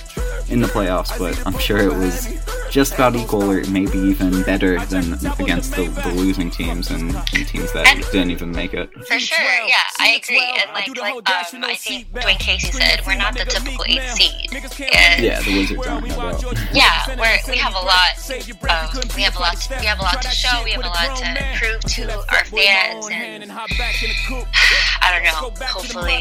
in 0.48 0.60
the 0.60 0.68
playoffs, 0.68 1.16
but 1.18 1.40
I'm 1.46 1.58
sure 1.58 1.78
it 1.78 1.94
was 1.94 2.26
just 2.70 2.94
about 2.94 3.16
equal 3.16 3.42
or 3.50 3.62
maybe 3.70 3.98
even 3.98 4.42
better 4.42 4.78
than 4.86 5.14
against 5.38 5.74
the, 5.74 5.86
the 6.04 6.12
losing 6.14 6.50
teams 6.50 6.90
and, 6.90 7.14
and 7.34 7.46
teams 7.48 7.72
that 7.72 7.86
And- 7.86 8.02
didn't 8.12 8.30
even 8.30 8.50
make 8.52 8.74
it. 8.74 8.92
For 9.06 9.18
sure, 9.18 9.38
yeah, 9.66 9.76
I 9.98 10.20
agree. 10.22 10.42
And 10.60 10.70
like, 10.74 10.88
like 10.96 11.14
um, 11.54 11.64
I 11.64 11.74
think 11.74 12.12
Dwane 12.12 12.38
Casey 12.38 12.72
said, 12.72 13.02
we're 13.06 13.16
not 13.16 13.34
the 13.34 13.44
typical 13.44 13.84
eight 13.86 14.02
seed. 14.10 14.50
And 14.94 15.22
Yeah, 15.24 15.40
the 15.40 15.56
Wizards 15.58 15.86
aren't, 15.86 16.08
no 16.08 16.16
doubt. 16.16 16.58
yeah, 16.72 17.06
we're, 17.18 17.38
we 17.52 17.58
have 17.58 17.74
a 17.74 17.78
lot. 17.80 18.14
Um, 18.28 19.08
we 19.16 19.22
have 19.22 19.36
a 19.36 19.40
lot. 19.40 19.56
To, 19.60 19.76
we 19.80 19.86
have 19.86 19.98
a 19.98 20.02
lot 20.02 20.22
to 20.22 20.28
show. 20.28 20.62
We 20.64 20.70
have 20.72 20.84
a 20.84 20.88
lot 20.88 21.16
to 21.16 21.58
prove 21.58 21.80
to 21.80 22.12
our 22.34 22.44
fans, 22.44 23.08
and 23.10 23.50
I 23.52 25.10
don't 25.12 25.24
know. 25.24 25.30
Hopefully, 25.30 26.20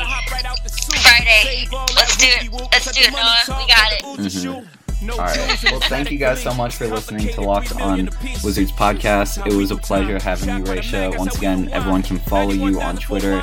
Friday. 1.02 1.68
Let's 1.96 2.18
do 2.18 2.26
it. 2.28 2.52
Let's 2.72 2.92
do 2.92 3.02
it, 3.02 3.12
Noah. 3.12 3.60
We 3.60 3.68
got 3.68 3.92
it. 3.94 4.02
Mhm. 4.04 4.68
All 5.04 5.18
right. 5.18 5.64
Well, 5.64 5.80
thank 5.82 6.12
you 6.12 6.18
guys 6.18 6.42
so 6.42 6.54
much 6.56 6.76
for 6.76 6.88
listening 6.88 7.28
to 7.30 7.42
Locked 7.42 7.80
On 7.80 8.10
Wizards 8.44 8.72
podcast. 8.72 9.46
It 9.46 9.54
was 9.54 9.70
a 9.70 9.76
pleasure 9.76 10.20
having 10.20 10.50
you, 10.58 10.64
Raisha. 10.64 11.16
Once 11.18 11.38
again, 11.38 11.70
everyone 11.72 12.02
can 12.02 12.18
follow 12.18 12.52
you 12.52 12.82
on 12.82 12.98
Twitter 12.98 13.34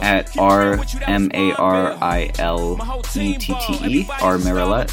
at 0.00 0.34
R 0.38 0.80
M 1.06 1.30
A 1.34 1.52
R 1.52 1.92
I 2.00 2.30
L 2.38 2.78
E 3.14 3.34
T 3.36 3.54
T 3.54 3.78
E, 3.86 4.06
R 4.22 4.38
Marilette. 4.38 4.90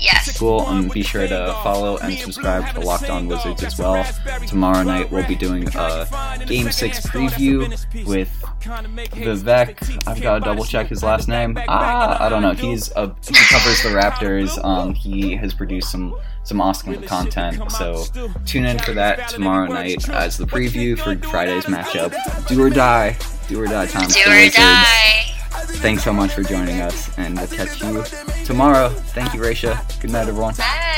Yes. 0.00 0.36
Cool. 0.38 0.66
And 0.66 0.90
be 0.90 1.02
sure 1.02 1.28
to 1.28 1.54
follow 1.62 1.98
and 1.98 2.14
subscribe 2.18 2.74
to 2.74 2.80
Locked 2.80 3.10
On 3.10 3.28
Wizards 3.28 3.62
as 3.62 3.78
well. 3.78 4.02
Tomorrow 4.46 4.82
night 4.82 5.10
we'll 5.10 5.26
be 5.28 5.36
doing 5.36 5.68
a 5.74 6.44
Game 6.46 6.70
Six 6.72 7.00
preview 7.00 7.68
with 8.06 8.30
Vivek, 8.64 10.08
I've 10.08 10.20
got 10.22 10.38
to 10.38 10.40
double 10.44 10.64
check 10.64 10.88
his 10.88 11.02
last 11.02 11.28
name. 11.28 11.58
Ah, 11.68 12.24
I 12.24 12.28
don't 12.30 12.40
know. 12.42 12.52
He's 12.52 12.90
a 12.92 13.14
he 13.26 13.34
covers 13.34 13.82
the 13.82 13.88
Raptors. 13.94 14.62
Um, 14.64 14.94
he 14.94 15.33
has 15.36 15.54
produced 15.54 15.90
some 15.90 16.14
some 16.42 16.60
awesome 16.60 17.02
content. 17.02 17.70
So 17.72 18.04
tune 18.44 18.64
in 18.64 18.78
for 18.78 18.92
that 18.92 19.28
tomorrow 19.28 19.66
night 19.66 20.08
as 20.10 20.36
the 20.36 20.44
preview 20.44 20.98
for 20.98 21.16
Friday's 21.28 21.64
matchup. 21.64 22.12
Do 22.46 22.62
or 22.62 22.70
die, 22.70 23.16
do 23.48 23.60
or 23.60 23.66
die 23.66 23.86
time. 23.86 24.08
Do 24.08 24.20
or 24.20 24.50
die. 24.50 25.34
Thanks 25.78 26.04
so 26.04 26.12
much 26.12 26.32
for 26.32 26.42
joining 26.42 26.80
us, 26.80 27.16
and 27.18 27.36
we'll 27.36 27.46
catch 27.46 27.82
you 27.82 28.04
tomorrow. 28.44 28.88
Thank 28.88 29.34
you, 29.34 29.40
Raisha. 29.40 29.78
Good 30.00 30.10
night, 30.10 30.28
everyone. 30.28 30.54
Bye. 30.54 30.94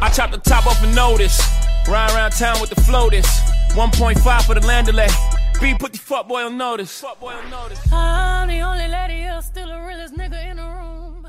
I 0.00 0.10
chop 0.14 0.30
the 0.30 0.38
top 0.38 0.66
off 0.66 0.82
a 0.82 0.94
notice. 0.94 1.40
Ride 1.88 2.10
around 2.14 2.32
town 2.32 2.60
with 2.60 2.70
the 2.70 2.80
floaters. 2.82 3.26
1.5 3.72 4.42
for 4.46 4.54
the 4.54 4.60
landolay. 4.60 5.35
B 5.60 5.74
put 5.78 5.92
the 5.92 5.98
fuck 5.98 6.28
boy 6.28 6.44
on 6.44 6.56
notice. 6.56 7.00
Fuck 7.00 7.20
boy 7.20 7.32
on 7.32 7.50
notice. 7.50 7.80
I'm 7.92 8.48
the 8.48 8.60
only 8.60 8.88
lady 8.88 9.14
here, 9.14 9.40
still 9.42 9.68
the 9.68 9.80
realest 9.80 10.14
nigga 10.14 10.50
in 10.50 10.56
the 10.58 10.62
room. 10.62 11.28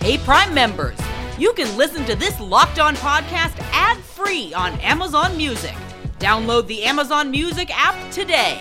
Hey, 0.00 0.18
Prime 0.18 0.54
members, 0.54 0.98
you 1.38 1.52
can 1.52 1.76
listen 1.76 2.04
to 2.06 2.14
this 2.14 2.38
Locked 2.40 2.78
On 2.78 2.94
podcast 2.96 3.58
ad 3.72 3.98
free 3.98 4.54
on 4.54 4.78
Amazon 4.80 5.36
Music. 5.36 5.74
Download 6.18 6.66
the 6.66 6.84
Amazon 6.84 7.30
Music 7.30 7.70
app 7.72 8.10
today. 8.10 8.60